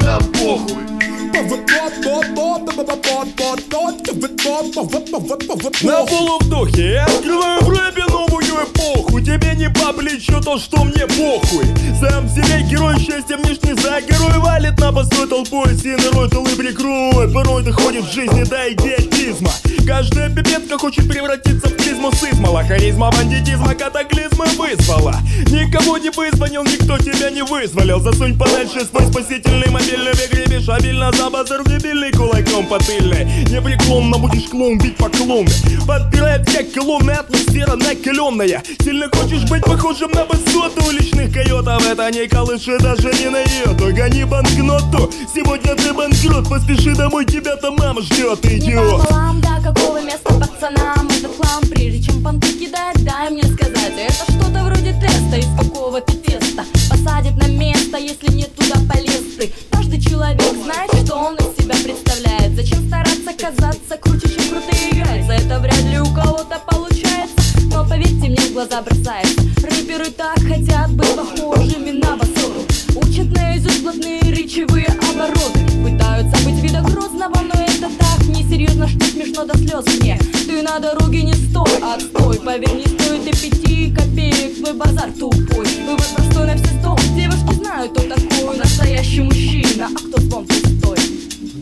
нам 0.00 0.22
похуй. 0.32 0.84
На 5.82 6.06
полувдохе 6.06 6.92
я 6.92 7.04
открываю 7.04 7.60
в 7.60 7.68
рэпе 7.68 8.04
новую 8.10 8.44
эпоху 8.44 9.13
Тебе 9.24 9.54
не 9.54 9.70
по 9.70 9.92
плечу 9.94 10.38
то, 10.42 10.58
что 10.58 10.84
мне 10.84 11.06
похуй. 11.06 11.64
Сам 11.98 12.28
себе 12.28 12.62
герой 12.68 12.98
счастья 12.98 13.38
внешне 13.38 13.74
за. 13.74 14.02
Герой 14.02 14.38
Валит 14.38 14.78
на 14.78 14.92
постой 14.92 15.26
толпой 15.26 15.74
сильный 15.76 16.10
рой 16.10 16.28
тылы 16.28 16.50
прикрой 16.56 17.32
Порой 17.32 17.62
доходит 17.62 18.04
в 18.04 18.12
жизни 18.12 18.42
до 18.44 18.72
идиотизма 18.72 19.50
Каждая 19.86 20.30
пипетка 20.30 20.78
хочет 20.78 21.06
превратиться 21.08 21.68
в 21.68 21.76
клизму 21.76 22.10
сызмала. 22.12 22.64
Харизма 22.64 23.10
бандитизма 23.10 23.74
катаклизмы 23.74 24.46
вызвала. 24.56 25.16
Никого 25.50 25.98
не 25.98 26.10
вызвонил, 26.10 26.64
никто 26.64 26.96
тебя 26.98 27.30
не 27.30 27.42
вызволил. 27.42 28.00
Засунь 28.00 28.38
подальше 28.38 28.84
свой 28.86 29.06
спасительный 29.06 29.68
мобильный 29.70 30.12
в 30.12 30.26
игре 30.26 30.46
Бешабельно 30.46 31.12
за 31.12 31.28
базар 31.28 31.62
в 31.62 31.68
дебильный 31.68 32.12
кулаком 32.12 32.66
потыльный 32.66 33.24
Непреклонно 33.50 34.18
будешь 34.18 34.48
клоун 34.48 34.78
бить 34.78 34.96
по 34.96 35.08
клоуне 35.08 35.52
Подпирает 35.86 36.46
как 36.46 36.72
колонны 36.72 37.10
атмосфера 37.10 37.76
накаленная. 37.76 38.62
Сильно 38.82 39.08
хочешь 39.08 39.48
быть 39.48 39.64
похожим 39.64 40.10
на 40.12 40.24
высоту 40.24 40.86
уличных 40.88 41.32
койотов? 41.32 41.86
Это 41.86 42.10
не 42.10 42.26
колыши 42.26 42.78
даже 42.78 43.12
не 43.14 43.28
на 43.28 43.40
йоту. 43.40 43.94
Гони 43.94 44.24
банкноту, 44.24 45.12
сегодня 45.34 45.74
ты 45.74 45.92
банкрот. 45.92 46.48
Поспеши 46.48 46.94
домой, 46.94 47.24
тебя 47.26 47.56
там 47.56 47.76
мама 47.76 48.00
ждет, 48.02 48.44
идиот. 48.44 49.02
Пополам, 49.02 49.40
до 49.40 49.73
какого 49.74 50.00
места 50.00 50.32
пацанам 50.34 51.08
этот 51.08 51.36
хлам 51.36 51.62
Прежде 51.70 52.02
чем 52.02 52.22
понты 52.22 52.52
кидать, 52.52 53.02
дай 53.04 53.30
мне 53.30 53.42
сказать 53.42 53.92
Это 53.96 54.32
что-то 54.32 54.64
вроде 54.64 54.92
теста, 54.92 55.36
из 55.36 55.48
какого 55.58 56.00
ты 56.00 56.14
теста. 56.14 56.64
Посадит 56.90 57.36
на 57.36 57.48
место, 57.48 57.98
если 57.98 58.32
нет 58.32 58.54
туда 58.54 58.76
полез 58.88 59.36
ты. 59.38 59.52
Каждый 59.70 60.00
человек 60.00 60.42
знает, 60.64 60.90
что 61.04 61.14
он 61.16 61.36
из 61.36 61.62
себя 61.62 61.74
представляет. 61.82 62.54
Зачем 62.54 62.86
стараться 62.86 63.32
казаться 63.32 63.96
круче, 64.00 64.28
чем 64.28 64.48
крутые 64.50 64.90
яйца? 64.90 65.32
Это 65.32 65.58
вряд 65.60 65.84
ли 65.84 65.98
у 66.00 66.06
кого-то 66.14 66.60
получается. 66.66 67.36
Но 67.72 67.86
поверьте 67.86 68.28
мне, 68.28 68.40
в 68.40 68.52
глаза 68.52 68.82
бросается. 68.82 69.40
Рэперы 69.62 70.10
так 70.10 70.38
хотят 70.40 70.90
быть 70.92 71.14
похожими 71.14 71.90
на 71.90 72.16
басуру 72.16 72.73
Учат 73.14 73.30
наизусть 73.30 73.82
блатные 73.84 74.20
речевые 74.22 74.86
обороты 74.86 75.60
Пытаются 75.84 76.44
быть 76.44 76.60
вида 76.60 76.80
грозного, 76.80 77.42
но 77.42 77.62
это 77.62 77.88
так 77.96 78.26
несерьезно, 78.26 78.88
что 78.88 79.04
смешно 79.04 79.44
до 79.44 79.56
слез 79.56 79.84
мне 80.00 80.18
Ты 80.48 80.62
на 80.62 80.80
дороге 80.80 81.22
не 81.22 81.32
стой, 81.32 81.70
отстой. 81.94 82.40
Поверь, 82.40 82.74
не 82.74 82.86
стоит 82.86 83.28
и 83.28 83.30
пяти 83.30 83.94
копеек. 83.94 84.56
Твой 84.56 84.72
базар 84.72 85.12
тупой 85.12 85.64
Вывод 85.86 86.06
простой 86.16 86.46
на 86.48 86.56
все 86.56 86.66
сто. 86.80 86.96
Девушки 87.14 87.54
знают, 87.54 87.92
кто 87.92 88.02
такой 88.02 88.56
настоящий 88.58 89.20
мужчина 89.20 89.90
А 89.94 90.08
кто 90.08 90.20
звон 90.20 90.44
пустой 90.46 90.98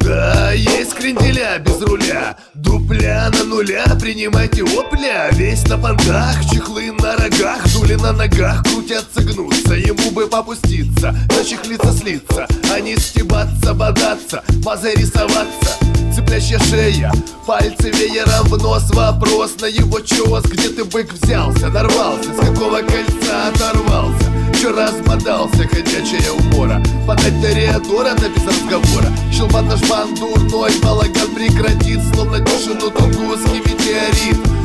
Да, 0.03 0.53
есть 0.53 0.95
кренделя 0.95 1.59
без 1.59 1.81
руля. 1.81 2.37
Дупля 2.55 3.31
на 3.31 3.45
нуля, 3.45 3.85
принимайте 4.01 4.63
опля. 4.63 5.31
Весь 5.33 5.67
на 5.69 5.79
понтах, 5.79 6.45
чехлы 6.51 6.93
на 6.93 7.17
рогах. 7.17 7.63
Дули 7.73 7.95
на 7.95 8.13
ногах, 8.13 8.65
крутятся, 8.65 9.23
гнутся. 9.23 9.75
Ему 9.75 10.11
бы 10.11 10.27
попуститься, 10.27 11.15
зачехлиться, 11.31 11.93
слиться. 11.93 12.47
А 12.73 12.81
не 12.81 12.97
стебаться, 12.97 13.75
бодаться, 13.75 14.43
мазой 14.65 14.95
рисоваться. 14.97 15.79
Цеплящая 16.15 16.59
шея, 16.59 17.13
пальцы 17.47 17.91
веером 17.91 18.47
в 18.47 18.59
нос. 18.59 18.91
Вопрос 18.91 19.61
на 19.61 19.67
его 19.67 20.01
чес, 20.01 20.45
где 20.45 20.69
ты 20.69 20.85
бык 20.85 21.13
взялся 21.13 21.69
Нарвался, 21.69 22.35
с 22.35 22.39
какого 22.39 22.79
кольца 22.81 23.49
оторвался 23.49 24.32
Че 24.63 24.71
раз 24.71 24.95
бодался, 25.01 25.67
ходячая 25.67 26.31
умора. 26.31 26.81
Подать 27.05 27.43
Тореадора, 27.43 28.15
да 28.15 28.29
без 28.29 28.47
разговора. 28.47 29.09
Щелбан 29.33 29.67
наш 29.67 29.81
бан 29.89 30.15
дурной, 30.15 30.71
балаган 30.81 31.35
прекратит 31.35 31.99
Словно 32.15 32.39
тишину 32.39 32.89
тунгусский 32.91 33.59
метеорит 33.59 34.62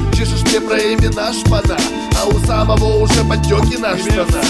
про 0.68 0.78
имена 0.80 1.32
шпана? 1.32 1.78
А 2.20 2.26
у 2.28 2.40
самого 2.46 2.98
уже 3.04 3.24
подтеки 3.24 3.78
на 3.78 3.98
штана. 3.98 4.42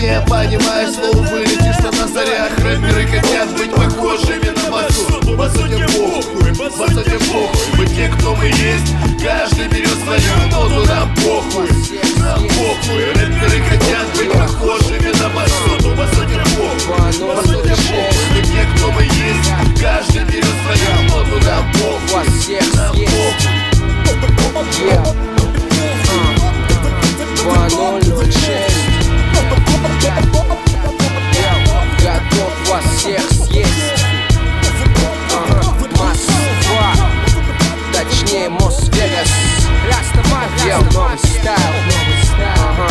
Не 0.00 0.20
понимаешь 0.28 0.94
слов, 0.94 1.28
вылетишь 1.30 1.74
что 1.74 1.90
на 1.90 2.06
зарях 2.06 2.56
Рэперы 2.58 3.06
хотят 3.06 3.50
быть 3.56 3.72
похожими 3.72 4.50
на 4.50 4.70
басу 4.70 5.36
По 5.36 5.48
сути 5.48 5.86
похуй, 5.96 6.54
по 6.54 6.86
сути 6.88 7.18
похуй. 7.30 7.78
Мы 7.78 7.86
те, 7.86 8.08
кто 8.08 8.34
мы 8.36 8.46
есть 8.46 8.94
Каждый 9.22 9.68
берет 9.68 9.98
свою 10.04 10.50
ноду, 10.50 10.86
нам 10.86 11.14
похуй 11.16 11.68
Нам 12.18 12.42
похуй. 12.48 13.04
Рэперы 13.14 13.62
хотят 13.68 14.06
быть 14.16 14.32
похожими 14.32 15.12
на 15.20 15.28
басу 15.30 15.96
По 15.96 16.06
сути 16.14 16.40
похуй, 16.56 17.34
по 17.34 17.42
сути 17.42 17.68
похуй. 17.68 18.26
Мы 18.34 18.42
те, 18.42 18.66
кто 18.74 18.92
мы 18.92 19.02
есть 19.02 19.80
Каждый 19.80 20.24
берет 20.24 20.44
свою 20.44 21.08
ноду, 21.10 21.44
нам 21.44 21.72
похуй 21.72 22.26
Нам 22.76 22.94
похуй 22.94 23.71
готов 32.02 32.68
вас 32.68 32.84
всех 32.96 33.22
съесть 33.30 34.04
Москва 35.98 36.92
Точнее 37.92 38.48
Мос-Вегас 38.48 39.28
новый 40.94 41.26
стайл 41.32 41.74
Ага, 42.56 42.88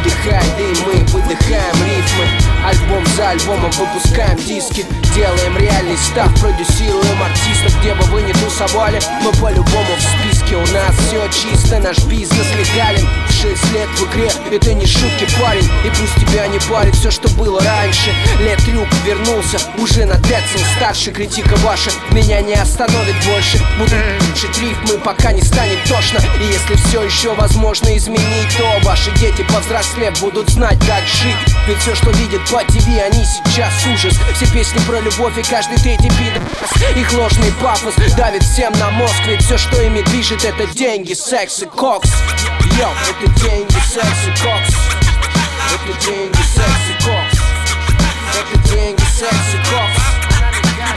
Вдыхаем 0.00 0.76
дым, 0.84 1.06
выдыхаем 1.06 1.76
рифмы. 1.84 2.26
Альбом 2.66 3.04
за 3.20 3.28
альбомом 3.28 3.70
выпускаем 3.72 4.38
диски 4.38 4.86
Делаем 5.14 5.58
реальный 5.58 5.98
став, 5.98 6.32
продюсируем 6.40 7.22
артистов 7.22 7.78
Где 7.80 7.94
бы 7.94 8.04
вы 8.04 8.22
ни 8.22 8.32
тусовали, 8.32 9.00
мы 9.22 9.32
по-любому 9.32 9.96
в 9.96 10.00
списке. 10.00 10.56
У 10.56 10.66
нас 10.72 10.94
все 11.06 11.28
чисто, 11.28 11.80
наш 11.80 11.98
бизнес 12.04 12.46
легален. 12.54 13.08
Шесть 13.28 13.72
лет 13.72 13.88
в 13.96 14.04
игре, 14.04 14.30
это 14.52 14.72
не 14.74 14.86
шутки, 14.86 15.26
парень. 15.40 15.68
И 15.84 15.88
пусть 15.88 16.14
тебя 16.14 16.46
не 16.46 16.58
парит 16.70 16.94
все, 16.94 17.10
что 17.10 17.28
было 17.30 17.60
раньше. 17.60 18.14
Лет 18.38 18.58
трюк 18.64 18.86
вернулся, 19.04 19.58
уже 19.78 20.04
на 20.04 20.14
Децл 20.16 20.58
Старше. 20.76 21.10
Критика 21.10 21.56
ваша, 21.56 21.90
меня 22.12 22.40
не 22.42 22.54
остановит 22.54 23.16
больше. 23.26 23.58
Буду 23.78 23.96
шить 24.36 24.58
рифмы, 24.60 24.98
пока 24.98 25.32
не 25.32 25.42
станет 25.42 25.82
тошно. 25.88 26.20
И 26.40 26.44
если 26.44 26.76
все 26.88 27.02
еще 27.02 27.34
возможно 27.34 27.96
изменить 27.96 28.56
То 28.56 28.78
ваши 28.84 29.10
дети, 29.12 29.42
повзрослев, 29.52 30.20
будут 30.20 30.48
знать, 30.50 30.78
как 30.86 31.04
жить. 31.06 31.56
Ведь 31.66 31.78
все, 31.78 31.94
что 31.94 32.10
видят 32.10 32.42
по 32.50 32.60
ТВ, 32.64 32.86
они 33.10 33.24
сейчас 33.24 33.72
ужас. 33.86 34.18
Все 34.34 34.46
песни 34.52 34.78
про 34.86 35.00
любовь 35.00 35.36
и 35.38 35.42
каждый 35.42 35.78
третий 35.78 36.10
пидор 36.10 36.42
Их 36.96 37.12
ложный 37.12 37.52
пафос 37.60 37.94
давит 38.16 38.42
всем 38.42 38.72
на 38.78 38.90
мозг. 38.90 39.14
Ведь 39.26 39.42
все, 39.42 39.58
что 39.58 39.80
ими 39.82 40.02
движет, 40.02 40.44
это 40.44 40.66
деньги, 40.74 41.12
секс 41.12 41.62
и 41.62 41.66
кокс. 41.66 42.10
Йо, 42.78 42.88
это 43.10 43.40
деньги, 43.40 43.72
секс 43.72 44.26
и 44.26 44.42
кокс. 44.42 44.74
Это 45.74 46.00
деньги, 46.06 46.36
секс 46.54 46.90
и 46.90 47.04
кокс. 47.04 47.38
Это 48.38 48.68
деньги, 48.68 49.02
секс 49.18 49.54
и 49.54 49.70
кокс 49.70 49.99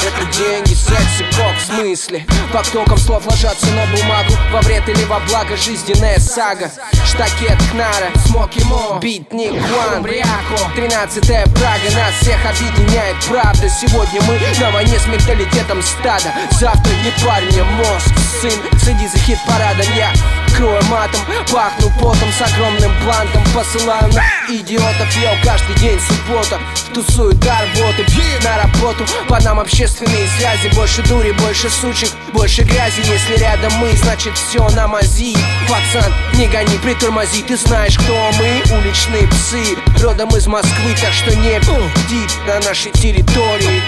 это 0.04 0.38
деньги, 0.38 0.74
секс 0.74 1.22
и 1.22 1.24
кокс, 1.36 1.56
в 1.58 1.62
смысле? 1.62 2.26
Потоком 2.52 2.98
слов 2.98 3.26
ложатся 3.26 3.68
на 3.68 3.86
бумагу 3.86 4.34
Во 4.52 4.62
вред 4.62 4.88
или 4.90 5.04
во 5.06 5.20
благо 5.22 5.56
жизненная 5.58 6.20
сага. 6.20 6.72
Штакет 7.06 7.58
Кнара, 7.72 8.12
Смоки 8.26 8.64
Мо 8.64 9.00
Битник 9.02 9.54
Ван, 9.54 10.04
Бриако 10.04 10.72
Тринадцатая 10.76 11.46
Прага 11.48 11.90
Нас 11.96 12.14
всех 12.22 12.40
объединяет 12.46 13.16
правда? 13.28 13.70
Сегодня 13.70 14.22
мы 14.24 14.40
на 14.60 14.72
войне 14.72 15.00
с 15.00 15.08
менталитетом 15.08 15.82
стада. 15.82 16.34
Завтра 16.52 16.92
не 17.04 17.26
парня 17.26 17.64
мозг 17.64 18.23
Сын, 18.44 18.52
следи 18.78 19.08
за 19.08 19.18
хит-парадом. 19.20 19.88
Я 19.96 20.12
крою 20.58 20.84
матом, 20.92 21.22
пахну 21.50 21.90
потом 21.96 22.30
С 22.38 22.42
огромным 22.42 22.92
плантом 23.02 23.42
посылаю 23.56 24.12
на 24.12 24.22
идиотов 24.54 25.16
Йо, 25.16 25.30
каждый 25.46 25.74
день 25.76 25.98
суббота. 26.02 26.60
Тусуют 26.94 27.40
до 27.40 27.54
работы, 27.54 28.06
на 28.44 28.58
работу. 28.58 29.06
По 29.30 29.42
нам 29.44 29.62
общественные 29.62 30.28
связи. 30.38 30.76
Больше 30.76 31.02
дури, 31.04 31.32
больше 31.32 31.70
сучек, 31.70 32.10
больше 32.34 32.64
грязи. 32.64 33.00
Если 33.06 33.38
рядом 33.38 33.72
мы, 33.80 33.94
значит 33.94 34.38
все 34.38 34.68
на 34.72 34.90
мази. 34.90 35.38
Пацан, 35.70 36.14
не 36.34 36.48
гони, 36.48 36.78
притормози. 36.80 37.44
Ты 37.44 37.56
знаешь, 37.56 37.98
кто 37.98 38.14
мы, 38.38 38.62
уличные 38.78 39.26
псы. 39.30 39.78
Родом 40.04 40.36
из 40.36 40.48
Москвы, 40.48 40.94
так 41.02 41.14
что 41.14 41.34
не 41.34 41.60
пиздит 41.60 42.32
на 42.46 42.60
нашей 42.68 42.92
территории. 42.92 43.82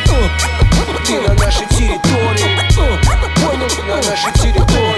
Ты 1.06 1.20
на 1.28 1.34
нашей 1.44 1.68
территории 1.68 2.65
на 3.88 3.96
нашей 3.96 4.32
территории 4.34 4.95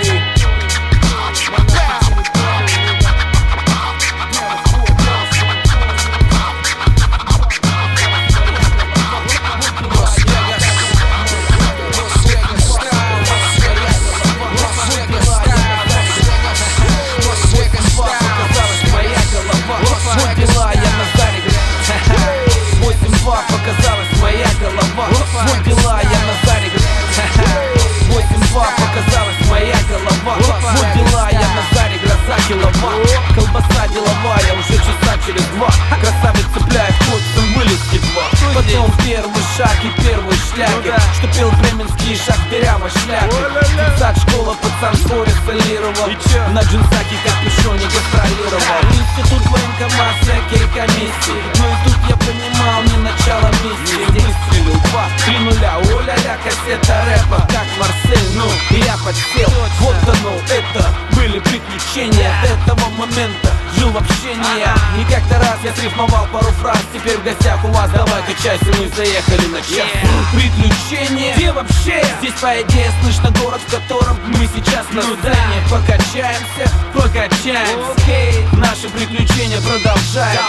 мы 68.78 68.88
заехали 68.90 69.48
на 69.48 69.62
час. 69.62 69.88
Приключения, 70.34 71.36
где 71.36 71.52
вообще? 71.52 72.04
Здесь 72.20 72.34
по 72.40 72.62
идее 72.62 72.92
слышно 73.02 73.32
город, 73.42 73.62
в 73.66 73.72
котором 73.72 74.18
мы 74.28 74.48
сейчас 74.56 74.86
на 74.92 75.02
сцене. 75.02 75.64
Покачаемся, 75.70 76.72
покачаемся. 76.94 78.58
Наши 78.58 78.90
приключения 78.90 79.60
продолжаем 79.62 80.40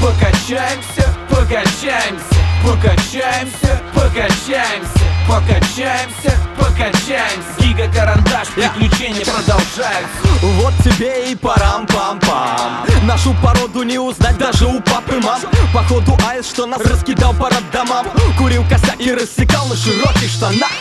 Покачаемся, 0.00 1.16
покачаемся. 1.28 2.36
Покачаемся, 2.64 3.82
покачаемся 3.94 5.11
Покачаемся, 5.28 6.36
покачаемся. 6.58 7.52
Гига 7.58 7.88
карандаш, 7.92 8.48
приключения 8.48 9.24
продолжаются. 9.24 10.32
Вот 10.42 10.74
тебе 10.84 11.30
и 11.30 11.34
парам-пам-пам. 11.34 12.86
Нашу 13.04 13.34
породу 13.42 13.82
не 13.82 13.98
узнать 13.98 14.36
даже 14.38 14.66
у 14.66 14.80
папы 14.80 15.20
мам. 15.22 15.40
Походу 15.72 16.16
айс, 16.28 16.48
что 16.48 16.66
нас 16.66 16.80
раскидал 16.80 17.32
по 17.34 17.48
роддомам. 17.48 18.06
Курил 18.36 18.64
косяк 18.68 19.00
и 19.00 19.12
рассекал 19.12 19.66
на 19.66 19.76
широких 19.76 20.30
штанах. 20.30 20.72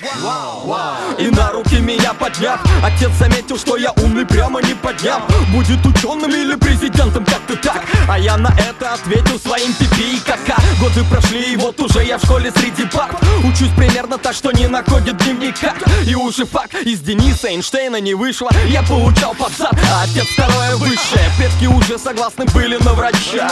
И 1.19 1.29
на 1.29 1.51
руки 1.51 1.79
меня 1.79 2.13
подняв. 2.13 2.59
Отец 2.83 3.11
заметил, 3.19 3.57
что 3.57 3.77
я 3.77 3.91
умный 3.91 4.25
прямо 4.25 4.61
не 4.61 4.73
подняв. 4.73 5.21
Будет 5.53 5.85
ученым 5.85 6.31
или 6.31 6.55
президентом, 6.55 7.23
как-то 7.25 7.55
так. 7.57 7.83
А 8.09 8.19
я 8.19 8.37
на 8.37 8.49
это 8.57 8.93
ответил 8.93 9.39
своим 9.39 9.73
пипи 9.73 10.17
и 10.17 10.19
кака 10.19 10.61
Годы 10.79 11.03
прошли 11.09 11.53
и 11.53 11.55
вот 11.55 11.79
уже 11.79 12.03
я 12.03 12.17
в 12.17 12.23
школе 12.23 12.51
среди 12.51 12.85
парт 12.85 13.15
Учусь 13.43 13.71
примерно 13.77 14.17
так, 14.17 14.30
что 14.33 14.51
не 14.51 14.67
находит 14.67 15.21
в 15.21 15.25
дневниках 15.25 15.75
И 16.05 16.15
уже 16.15 16.45
факт 16.45 16.73
из 16.85 16.99
Дениса 17.01 17.49
Эйнштейна 17.49 17.99
не 17.99 18.13
вышло. 18.13 18.49
Я 18.67 18.81
получал 18.83 19.33
под 19.33 19.51
зад, 19.57 19.73
а 19.91 20.03
отец 20.03 20.25
второе 20.27 20.75
высшее. 20.77 21.29
Предки 21.37 21.65
уже 21.65 21.97
согласны 21.97 22.45
были 22.53 22.77
на 22.77 22.93
врача. 22.93 23.51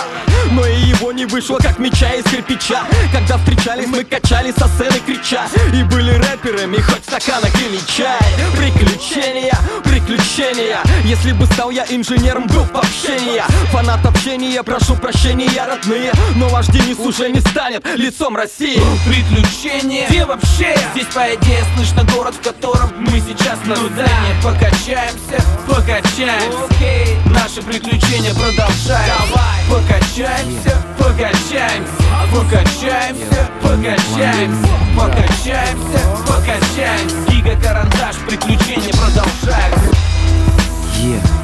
Но 0.52 0.66
и 0.66 0.80
его 0.82 1.12
не 1.12 1.26
вышло, 1.26 1.58
как 1.58 1.80
меча 1.80 2.14
из 2.14 2.24
кирпича. 2.24 2.84
Когда 3.12 3.38
встречались, 3.38 3.88
мы 3.88 4.04
качали 4.04 4.52
со 4.52 4.68
сцены 4.68 5.00
крича. 5.06 5.48
И 5.74 5.84
были 5.84 6.12
рэперами, 6.12 6.78
хоть 6.78 7.02
в 7.02 7.04
стаканах 7.04 7.54
или 7.62 7.80
чай. 7.88 8.20
Приключения, 8.58 9.58
приключения. 9.84 10.80
Если 11.04 11.32
бы 11.34 11.46
стал 11.48 11.72
я 11.72 11.86
инженером, 11.90 12.48
был 12.48 12.64
бы 12.66 12.80
общения. 12.80 13.44
Фанат 13.72 14.06
общения, 14.06 14.64
прошу 14.64 14.96
прощения, 14.96 15.66
родные. 15.66 16.12
Но 16.36 16.48
ваш 16.50 16.68
Денис 16.68 16.98
уже 17.00 17.30
не 17.30 17.40
станет 17.42 17.86
лицом 17.96 18.36
России. 18.36 18.82
Приключения, 19.06 20.08
где 20.08 20.26
вообще? 20.26 20.69
Здесь 20.94 21.08
по 21.14 21.20
идее 21.36 21.64
слышно 21.76 22.04
город, 22.16 22.36
в 22.36 22.42
котором 22.42 22.92
мы 23.00 23.20
сейчас 23.20 23.60
на 23.66 23.76
сцене. 23.76 24.32
Покачаемся, 24.44 25.44
покачаемся. 25.68 26.58
Наши 27.26 27.62
приключения 27.62 28.34
продолжаем 28.34 29.14
Покачаемся, 29.70 30.78
покачаемся. 30.98 31.94
Покачаемся, 32.32 33.50
покачаемся. 33.62 34.70
Покачаемся, 34.96 36.00
покачаемся. 36.28 37.32
Гига 37.32 37.56
карандаш, 37.62 38.16
приключения 38.28 38.92
продолжаются. 38.94 39.90
Yeah. 41.02 41.40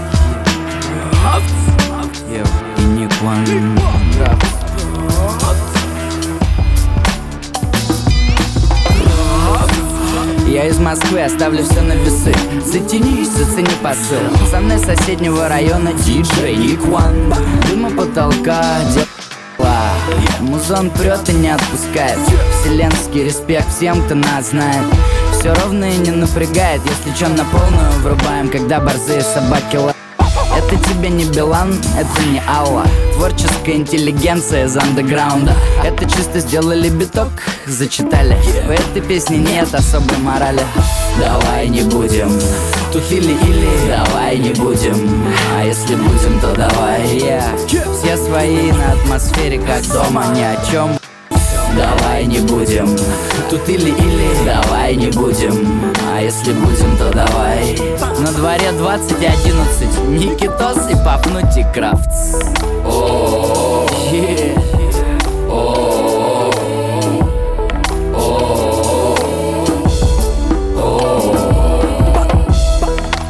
Yeah, 2.30 2.46
unique 2.78 3.12
one. 3.22 4.45
Я 10.48 10.68
из 10.68 10.78
Москвы, 10.78 11.22
оставлю 11.22 11.64
все 11.64 11.82
на 11.82 11.94
весы. 11.94 12.34
Затянись, 12.66 13.30
зацени 13.30 13.68
посыл. 13.82 14.20
Пацаны 14.40 14.78
соседнего 14.78 15.50
района, 15.50 15.92
диджей 15.94 16.56
Ник 16.56 16.80
One 16.82 17.36
Дыма 17.68 17.90
потолка, 17.90 18.64
дела. 18.94 19.92
Музон 20.42 20.92
прет 20.92 21.28
и 21.30 21.34
не 21.34 21.50
отпускает. 21.50 22.20
Вселенский 22.62 23.24
респект 23.26 23.68
всем, 23.76 24.04
кто 24.04 24.16
нас 24.16 24.52
знает. 24.52 24.86
Все 25.34 25.54
ровно 25.54 25.86
и 25.86 25.98
не 25.98 26.12
напрягает. 26.12 26.82
Если 26.86 27.18
чё 27.18 27.28
на 27.30 27.44
полную 27.46 27.92
врубаем 28.04 28.48
Когда 28.50 28.80
борзые 28.80 29.22
собаки 29.22 29.78
лают 29.78 29.95
это 30.68 30.78
тебе 30.90 31.10
не 31.10 31.26
Билан, 31.26 31.74
это 31.98 32.30
не 32.30 32.42
Алла. 32.48 32.86
Творческая 33.16 33.76
интеллигенция 33.76 34.66
из 34.66 34.76
андеграунда. 34.76 35.54
Это 35.84 36.10
чисто 36.10 36.40
сделали 36.40 36.90
биток, 36.90 37.30
зачитали. 37.66 38.38
В 38.66 38.70
этой 38.70 39.02
песне 39.02 39.38
нет 39.38 39.74
особой 39.74 40.18
морали. 40.18 40.64
Давай 41.20 41.70
не 41.70 41.84
будем 41.84 42.30
Тут 42.92 43.04
или-или, 43.12 43.68
давай 43.88 44.38
не 44.38 44.54
будем. 44.54 45.26
А 45.58 45.64
если 45.64 45.96
будем, 45.96 46.40
то 46.42 46.54
давай 46.56 47.02
yeah. 47.18 47.58
Все 47.68 48.18
свои 48.18 48.72
на 48.72 48.94
атмосфере, 48.94 49.60
как 49.60 49.86
дома, 49.88 50.26
ни 50.36 50.42
о 50.42 50.58
чем 50.72 50.98
Давай 51.76 52.26
не 52.26 52.40
будем. 52.40 52.88
Тут 53.50 53.68
или-или, 53.68 54.46
давай 54.46 54.96
не 54.96 55.08
будем. 55.08 55.94
А 56.14 56.22
если 56.22 56.54
будем, 56.54 56.96
то 56.98 57.12
давай. 57.12 57.78
На 58.20 58.32
дворе 58.32 58.72
20 58.72 59.22
и 59.22 59.26
11 59.26 60.08
Никитос 60.08 60.90
и 60.90 60.96
Папнуть 61.04 61.58
и 61.58 61.66
Крафтс 61.74 62.40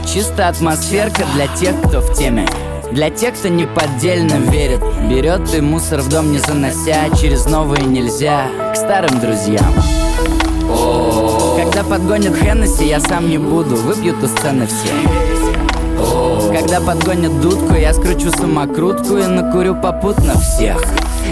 Чисто 0.06 0.48
атмосферка 0.48 1.26
для 1.34 1.48
тех, 1.48 1.76
кто 1.82 2.00
в 2.00 2.14
теме 2.14 2.48
для 2.92 3.10
тех, 3.10 3.36
кто 3.36 3.48
неподдельно 3.48 4.36
верит 4.52 4.82
Берет 5.10 5.54
и 5.54 5.62
мусор 5.62 6.02
в 6.02 6.10
дом 6.10 6.32
не 6.32 6.40
занося 6.40 7.10
Через 7.20 7.46
новые 7.46 7.84
нельзя. 7.84 8.48
К 8.74 8.76
старым 8.76 9.20
друзьям. 9.20 9.74
Когда 11.58 11.84
подгонят 11.84 12.36
Хеннесси, 12.36 12.88
я 12.88 13.00
сам 13.00 13.30
не 13.30 13.38
буду. 13.38 13.76
Выпьют 13.76 14.24
у 14.24 14.28
сцены 14.28 14.68
все. 14.68 14.92
Когда 16.54 16.80
подгонят 16.80 17.42
дудку, 17.42 17.74
я 17.74 17.94
скручу 17.94 18.32
самокрутку 18.32 19.18
И 19.18 19.26
накурю 19.26 19.76
попутно 19.76 20.34
всех. 20.40 20.82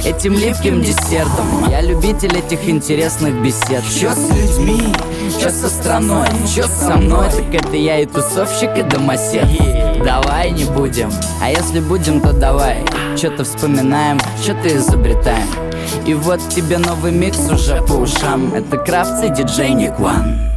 Этим 0.03 0.33
липким 0.33 0.81
десертом 0.81 1.69
Я 1.69 1.81
любитель 1.81 2.35
этих 2.37 2.67
интересных 2.67 3.33
бесед. 3.41 3.83
Чё 3.99 4.11
с 4.11 4.29
людьми? 4.29 4.81
Чё 5.39 5.49
со 5.49 5.69
страной? 5.69 6.27
Чё 6.53 6.63
со 6.63 6.97
мной? 6.97 7.29
Так 7.29 7.61
это 7.61 7.77
я 7.77 7.99
и 7.99 8.05
тусовщик, 8.05 8.77
и 8.77 8.83
домосед 8.83 9.47
Давай 10.03 10.51
не 10.51 10.65
будем. 10.65 11.11
А 11.41 11.49
если 11.49 11.79
будем, 11.79 12.21
то 12.21 12.33
давай. 12.33 12.85
Чё-то 13.17 13.43
вспоминаем, 13.43 14.19
что-то 14.41 14.75
изобретаем. 14.75 15.47
И 16.05 16.13
вот 16.13 16.39
тебе 16.49 16.77
новый 16.77 17.11
микс 17.11 17.39
уже 17.51 17.81
по 17.81 17.93
ушам. 17.93 18.53
Это 18.53 18.77
Крафтс 18.77 19.23
и 19.23 19.29
диджей 19.29 19.73
Ник 19.73 19.93
One 19.99 20.53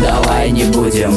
Давай 0.00 0.50
не 0.50 0.64
будем. 0.64 1.12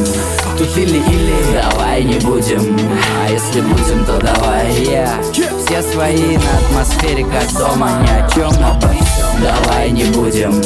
Тут 0.58 0.78
или-или, 0.78 1.36
давай 1.54 2.04
не 2.04 2.20
будем. 2.20 2.78
А 3.26 3.32
если 3.32 3.62
будем, 3.62 4.06
то 4.06 4.20
давай. 4.20 4.74
Я. 4.84 5.10
Все 5.32 5.82
свои 5.82 6.38
на 6.38 6.58
атмосфере, 6.60 7.26
как 7.26 7.52
дома 7.58 7.90
Ни 8.04 8.10
о 8.10 8.30
чем 8.30 8.52
обо 8.64 8.88
всем 8.90 9.05
Давай 9.42 9.92
не 9.92 10.06
будем 10.06 10.62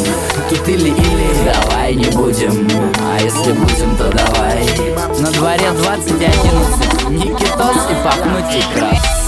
Тут 0.49 0.67
или-или, 0.67 1.53
давай 1.53 1.95
не 1.95 2.05
будем 2.05 2.67
А 3.01 3.19
если 3.21 3.51
будем, 3.51 3.95
то 3.97 4.09
давай. 4.11 4.65
На 5.19 5.31
дворе 5.31 5.71
2011 5.83 7.09
Никитос 7.09 7.89
и 7.89 8.03
пахнуть 8.03 8.55
и 8.55 8.77
крас 8.77 9.18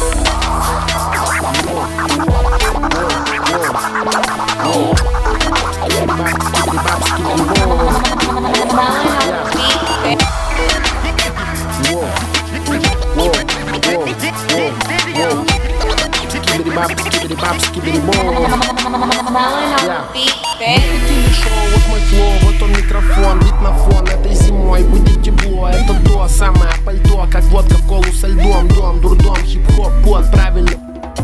Вот 21.71 21.87
мой 21.89 21.99
флоу, 22.01 22.33
вот 22.43 22.61
он 22.61 22.71
микрофон, 22.71 23.39
бит 23.39 23.61
на 23.61 23.73
фон 23.73 24.05
Этой 24.05 24.35
зимой 24.35 24.83
будет 24.83 25.23
тепло, 25.23 25.67
это 25.69 25.95
то 26.05 26.27
самое 26.27 26.71
пальто 26.85 27.25
Как 27.31 27.43
водка 27.45 27.73
в 27.73 27.87
колу 27.87 28.03
со 28.13 28.27
льдом, 28.27 28.67
дом, 28.67 29.01
дурдом, 29.01 29.37
хип-хоп, 29.37 29.91
под 30.05 30.31
правильно. 30.31 30.71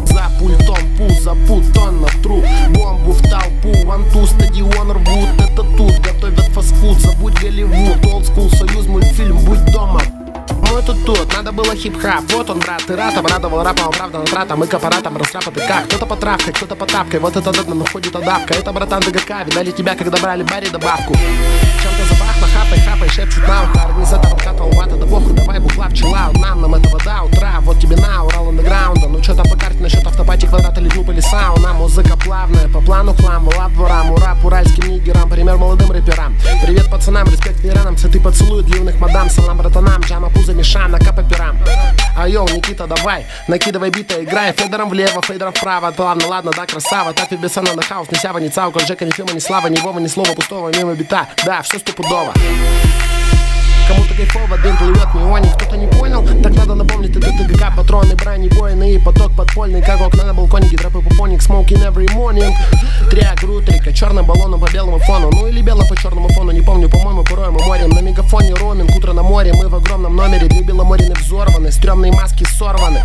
За 0.06 0.28
пультом, 0.40 0.78
пул 0.98 1.12
запутан 1.22 2.02
на 2.02 2.08
тру. 2.24 2.44
Бомбу 2.70 3.12
в 3.12 3.22
толпу, 3.30 3.86
ванту, 3.86 4.26
стадион 4.26 4.92
рвут. 4.92 5.30
Это 5.40 5.64
тут 5.78 6.00
готовят 6.00 6.48
фастфуд, 6.54 6.98
забудь 7.00 7.40
Голливуд. 7.40 8.04
Олдскул, 8.12 8.50
союз, 8.50 8.88
мультфильм, 8.88 9.38
будь 9.38 9.64
дома 9.66 10.02
ну 10.70 10.78
это 10.78 10.94
тут, 10.94 11.34
надо 11.34 11.52
было 11.52 11.76
хип-хап. 11.76 12.24
Вот 12.32 12.50
он, 12.50 12.60
брат, 12.60 12.84
ты 12.86 12.96
рад, 12.96 13.18
обрадовал 13.18 13.64
рапом, 13.64 13.92
правда, 13.92 14.20
натратом 14.20 14.64
И 14.64 14.68
к 14.68 14.74
аппаратам 14.74 15.18
растрапа 15.18 15.52
как? 15.52 15.86
Кто-то 15.88 16.06
по 16.06 16.16
травкой, 16.16 16.54
кто-то 16.54 16.76
по 16.76 16.86
тапкой. 16.86 17.20
Вот 17.20 17.36
это 17.36 17.52
дадно 17.52 17.76
находит 17.76 18.16
адапка 18.16 18.54
Это, 18.54 18.72
братан, 18.74 19.02
ДГК, 19.02 19.44
видали 19.46 19.72
тебя, 19.72 19.96
когда 19.96 20.18
брали 20.18 20.44
Барри 20.44 20.70
добавку 20.70 21.14
Чем-то 21.14 22.04
запахло, 22.10 22.48
хапай, 22.54 22.80
хапай, 22.80 23.10
шепчут 23.10 23.48
на 23.48 23.64
ухо. 23.64 23.86
Организатор 23.86 24.36
вкатывал 24.36 24.72
вата, 24.72 24.96
да 24.96 25.06
похуй, 25.06 25.34
давай 25.34 25.60
бухла, 25.60 25.88
пчела 25.90 26.32
Нам, 26.34 26.62
нам 26.62 26.76
этого 26.76 27.00
до 27.00 27.24
утра, 27.24 27.60
вот 27.62 27.80
тебе 27.80 27.96
на, 27.98 28.26
Урал 28.26 28.50
андеграунда. 28.50 29.08
Ну 29.08 29.24
что 29.24 29.36
там 29.36 29.46
по 29.50 29.58
карте 29.58 29.80
насчет 29.80 30.06
автопати, 30.06 30.46
квадрата, 30.46 30.82
или 30.82 30.90
клуб, 30.90 31.10
или 31.10 31.22
сауна? 31.22 31.74
Музыка 31.74 32.18
плавная, 32.18 32.68
по 32.68 32.82
плану 32.82 33.14
хлам, 33.14 33.46
вала 33.46 33.70
дворам 33.70 34.12
Урап, 34.12 34.44
уральским 34.44 34.90
нигерам, 34.90 35.30
пример 35.30 35.58
молодым 35.58 35.92
рэперам 35.92 36.36
пацанам, 36.98 37.28
респект 37.28 37.60
ветеранам, 37.60 37.96
цветы 37.96 38.20
поцелуют 38.20 38.66
длинных 38.66 39.00
мадам. 39.00 39.30
Салам 39.30 39.58
братанам, 39.58 40.02
джама 40.02 40.30
пузо 40.30 40.54
мешана, 40.54 40.98
капа 41.00 41.24
перам 41.24 41.60
А 42.16 42.28
Никита, 42.28 42.88
давай, 42.88 43.26
накидывай 43.48 43.90
бита, 43.90 44.24
играй. 44.24 44.54
Фейдером 44.54 44.90
влево, 44.90 45.22
фейдером 45.22 45.54
вправо, 45.54 45.94
ладно, 45.98 46.28
ладно, 46.28 46.52
да, 46.56 46.66
красава. 46.66 47.14
Так 47.14 47.30
без 47.40 47.56
на 47.56 47.82
хаус, 47.84 48.10
ни 48.12 48.18
сява, 48.18 48.40
ни 48.40 48.50
цаука, 48.50 48.80
Жека, 48.80 49.06
ни 49.06 49.12
Фима, 49.12 49.34
ни 49.34 49.40
Слава, 49.40 49.68
ни 49.68 49.80
Вова, 49.80 50.00
ни 50.00 50.08
слова 50.08 50.34
пустого, 50.34 50.72
мимо 50.76 50.96
бита. 50.96 51.28
Да, 51.46 51.62
все 51.62 51.80
стопудово 51.80 52.34
Кому-то 53.88 54.14
кайфово, 54.14 54.58
дым 54.58 54.78
плывет 54.78 55.14
мионик 55.14 55.54
Кто-то 55.56 55.78
не 55.78 55.88
понял, 55.88 56.26
так 56.44 56.54
надо 56.56 56.76
напомнить 56.76 57.16
Это 57.16 57.32
ТГК, 57.32 57.74
патроны, 57.76 58.16
брони, 58.16 58.50
бойны 58.50 58.96
И 58.96 59.00
поток 59.00 59.32
подпольный, 59.36 59.82
как 59.82 60.02
окна 60.02 60.26
на 60.26 60.34
балконе 60.34 60.68
Гидропы 60.68 61.02
пупоник, 61.02 61.40
smoking 61.42 61.86
every 61.88 62.08
morning. 62.14 62.54
Триак, 63.10 63.42
рутрика, 63.44 63.94
черным 63.94 64.26
баллоном 64.26 64.60
по 64.60 64.70
белому 64.72 65.00
фону. 65.00 65.30
Ну 65.32 65.48
или 65.48 65.62
белым 65.62 65.88
по 65.88 65.96
черному 65.96 66.28
фону, 66.30 66.52
не 66.52 66.62
помню, 66.62 66.90
по-моему, 66.90 67.24
порой 67.24 67.50
мы 67.50 67.64
морем. 67.64 67.90
На 67.90 68.02
мегафоне 68.02 68.54
роуминг, 68.54 68.96
утро 68.96 69.14
на 69.14 69.24
море 69.24 69.54
Мы 69.54 69.70
в 69.70 69.76
огромном 69.76 70.16
номере, 70.16 70.48
две 70.48 70.62
беломорины 70.62 71.14
взорваны 71.14 71.72
Стремные 71.72 72.12
маски 72.12 72.44
сорваны. 72.44 73.04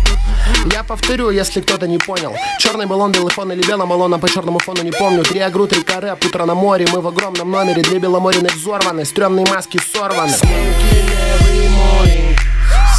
Я 0.73 0.83
повторю, 0.83 1.29
если 1.29 1.61
кто-то 1.61 1.87
не 1.87 1.97
понял. 1.97 2.33
Черный 2.59 2.85
баллон, 2.85 3.11
белый 3.11 3.31
фон 3.31 3.51
или 3.51 3.65
белым 3.65 3.87
баллоном 3.87 4.19
по 4.19 4.27
черному 4.27 4.59
фону, 4.59 4.83
не 4.83 4.91
помню. 4.91 5.23
Триак, 5.23 5.55
рутрика, 5.55 6.01
рэп, 6.01 6.25
утро 6.25 6.45
на 6.45 6.55
море 6.55 6.85
Мы 6.91 6.99
в 6.99 7.07
огромном 7.07 7.49
номере, 7.49 7.81
две 7.81 7.99
беломорины 7.99 8.49
взорваны 8.49 9.05
Стремные 9.05 9.45
маски 9.45 9.79
сорваны 9.93 10.33
Smoking 10.72 11.08
every 11.28 11.68
morning, 11.68 12.36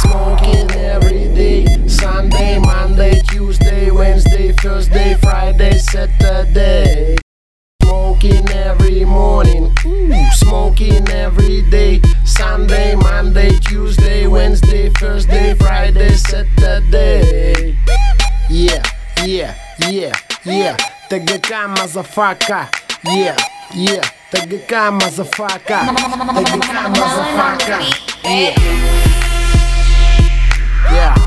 smoking 0.02 0.70
every 0.78 1.34
day. 1.34 1.66
Sunday, 1.88 2.58
Monday, 2.58 3.20
Tuesday, 3.28 3.90
Wednesday, 3.90 4.52
Thursday, 4.52 5.14
Friday, 5.20 5.78
Saturday. 5.78 7.16
Smoking 7.82 8.48
every 8.50 9.04
morning, 9.04 9.74
ooh, 9.84 10.30
smoking 10.32 11.08
every 11.10 11.62
day. 11.70 12.00
Sunday, 12.24 12.94
Monday, 12.94 13.50
Tuesday, 13.58 14.26
Wednesday, 14.28 14.88
Thursday, 14.90 15.54
Friday, 15.54 16.10
Saturday. 16.14 17.76
Yeah, 18.48 18.82
yeah, 19.24 19.54
yeah, 19.88 20.12
yeah. 20.44 20.76
ТГК, 21.08 21.66
мазафака, 21.76 22.68
yeah. 23.04 23.36
Yeah, 23.77 24.01
ТГК, 24.31 24.89
мазафака 24.91 25.81
ТГК, 25.83 26.87
мазафака 26.87 27.79
Yeah 28.23 28.55
Yeah. 28.55 28.55
Yeah 30.93 31.24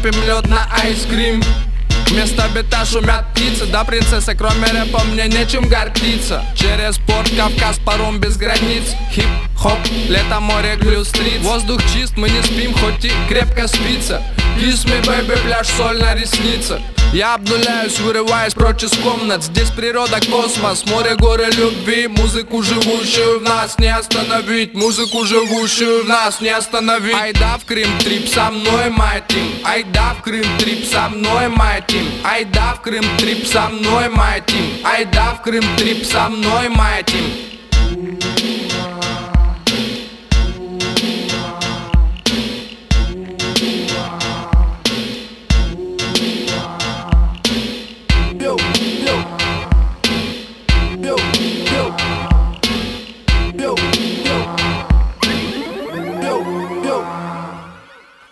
топим 0.00 0.22
лед 0.24 0.46
на 0.48 0.66
ice 0.82 1.02
cream. 1.02 1.42
Вместо 2.08 2.48
бита 2.54 2.84
шумят 2.84 3.24
птицы 3.32 3.66
Да, 3.66 3.84
принцесса, 3.84 4.34
кроме 4.34 4.66
рэпа 4.66 5.02
мне 5.04 5.28
нечем 5.28 5.68
гордиться. 5.68 6.42
Через 6.54 6.98
порт 6.98 7.30
Кавказ 7.36 7.78
паром 7.84 8.18
без 8.18 8.36
границ. 8.36 8.94
Хип-хоп, 9.12 9.78
лето, 10.08 10.40
море, 10.40 10.76
глю-стрит 10.76 11.40
Воздух 11.42 11.80
чист, 11.92 12.16
мы 12.16 12.28
не 12.30 12.42
спим, 12.42 12.74
хоть 12.74 13.04
и 13.04 13.12
крепко 13.28 13.68
спится. 13.68 14.22
Kiss 14.58 14.84
me, 14.86 15.00
baby, 15.04 15.38
пляж, 15.42 15.68
соль 15.68 16.00
на 16.00 16.14
ресницах 16.14 16.80
я 17.12 17.34
обнуляюсь, 17.34 17.98
вырываясь 17.98 18.54
прочь 18.54 18.84
из 18.84 18.92
комнат. 18.98 19.42
Здесь 19.42 19.70
природа, 19.70 20.20
космос, 20.30 20.84
море, 20.86 21.16
горы 21.16 21.46
любви. 21.56 22.06
Музыку, 22.08 22.62
живущую 22.62 23.40
в 23.40 23.42
нас, 23.42 23.78
не 23.78 23.88
остановить. 23.88 24.74
Музыку, 24.74 25.24
живущую 25.24 26.04
в 26.04 26.08
нас, 26.08 26.40
не 26.40 26.50
остановить. 26.50 27.14
Айда 27.14 27.58
в 27.58 27.64
Крым, 27.64 27.88
trip 27.98 28.28
со 28.28 28.50
мной, 28.50 28.90
моя 28.90 29.20
team 29.20 29.52
Айда 29.64 30.14
в 30.18 30.22
Крым, 30.22 30.44
trip 30.58 30.86
со 30.86 31.08
мной, 31.08 31.48
моя 31.48 31.80
team 31.80 32.06
Айда 32.24 32.74
в 32.74 32.82
Крым, 32.82 33.04
trip 33.18 33.46
со 33.46 33.68
мной, 33.68 34.08
моя 34.08 34.40
team 34.40 34.64
Айда 34.84 35.34
в 35.34 35.42
Крым, 35.42 35.64
trip 35.76 36.06
со 36.06 36.28
мной, 36.28 36.68
моя 36.68 37.02
team 37.02 38.59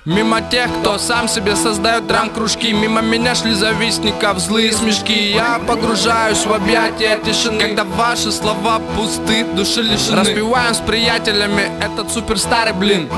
Мимо 0.08 0.40
тех, 0.40 0.70
кто 0.80 0.96
сам 0.96 1.28
себе 1.28 1.54
создает 1.54 2.06
драм-кружки. 2.06 2.72
Мимо 2.72 3.02
меня 3.02 3.34
шли 3.34 3.52
завистников 3.52 4.38
злые 4.38 4.72
смешки. 4.72 5.32
Я 5.34 5.58
погружаюсь 5.58 6.46
в 6.46 6.50
объятия 6.54 7.18
тишины. 7.18 7.60
Когда 7.60 7.84
ваши 7.84 8.32
слова 8.32 8.80
пусты, 8.96 9.44
души 9.44 9.82
лишены. 9.82 10.20
Распеваем 10.20 10.72
с 10.72 10.78
приятелями. 10.78 11.70
Этот 11.82 12.10
суперстарый 12.10 12.72
блин. 12.72 13.10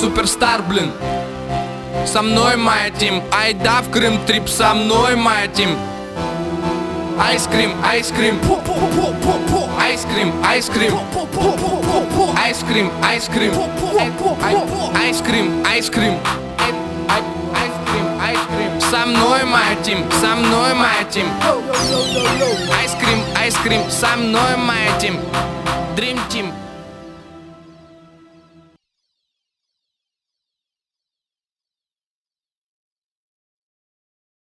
Суперстар, 0.00 0.60
блин. 0.62 0.90
Со 2.04 2.22
мной 2.22 2.56
моя 2.56 2.90
тим. 2.90 3.22
Айда 3.30 3.82
в 3.82 3.90
Крым, 3.92 4.18
трип 4.26 4.48
со 4.48 4.74
мной 4.74 5.14
моя 5.14 5.46
тим 5.46 5.68
Айскрим, 7.20 7.72
айскрим. 7.84 8.38
Айскрим, 9.80 10.32
айскрим. 10.44 10.94
Айскрим, 12.36 12.90
айскрим. 13.02 13.52
Айскрим, 14.94 15.64
айскрим. 15.66 16.18
Айскрим, 17.58 18.20
айскрим. 18.20 18.80
Со 18.80 19.06
мной 19.06 19.44
моя 19.44 19.74
тим, 19.82 19.98
со 20.20 20.36
мной 20.36 20.74
моя 20.74 21.04
тим 21.10 21.26
Айскрим, 22.80 23.22
айскрим. 23.36 23.90
Со 23.90 24.16
мной 24.16 24.56
моя 24.56 24.98
тим 24.98 25.18
Dream 25.96 26.18
Team 26.30 26.52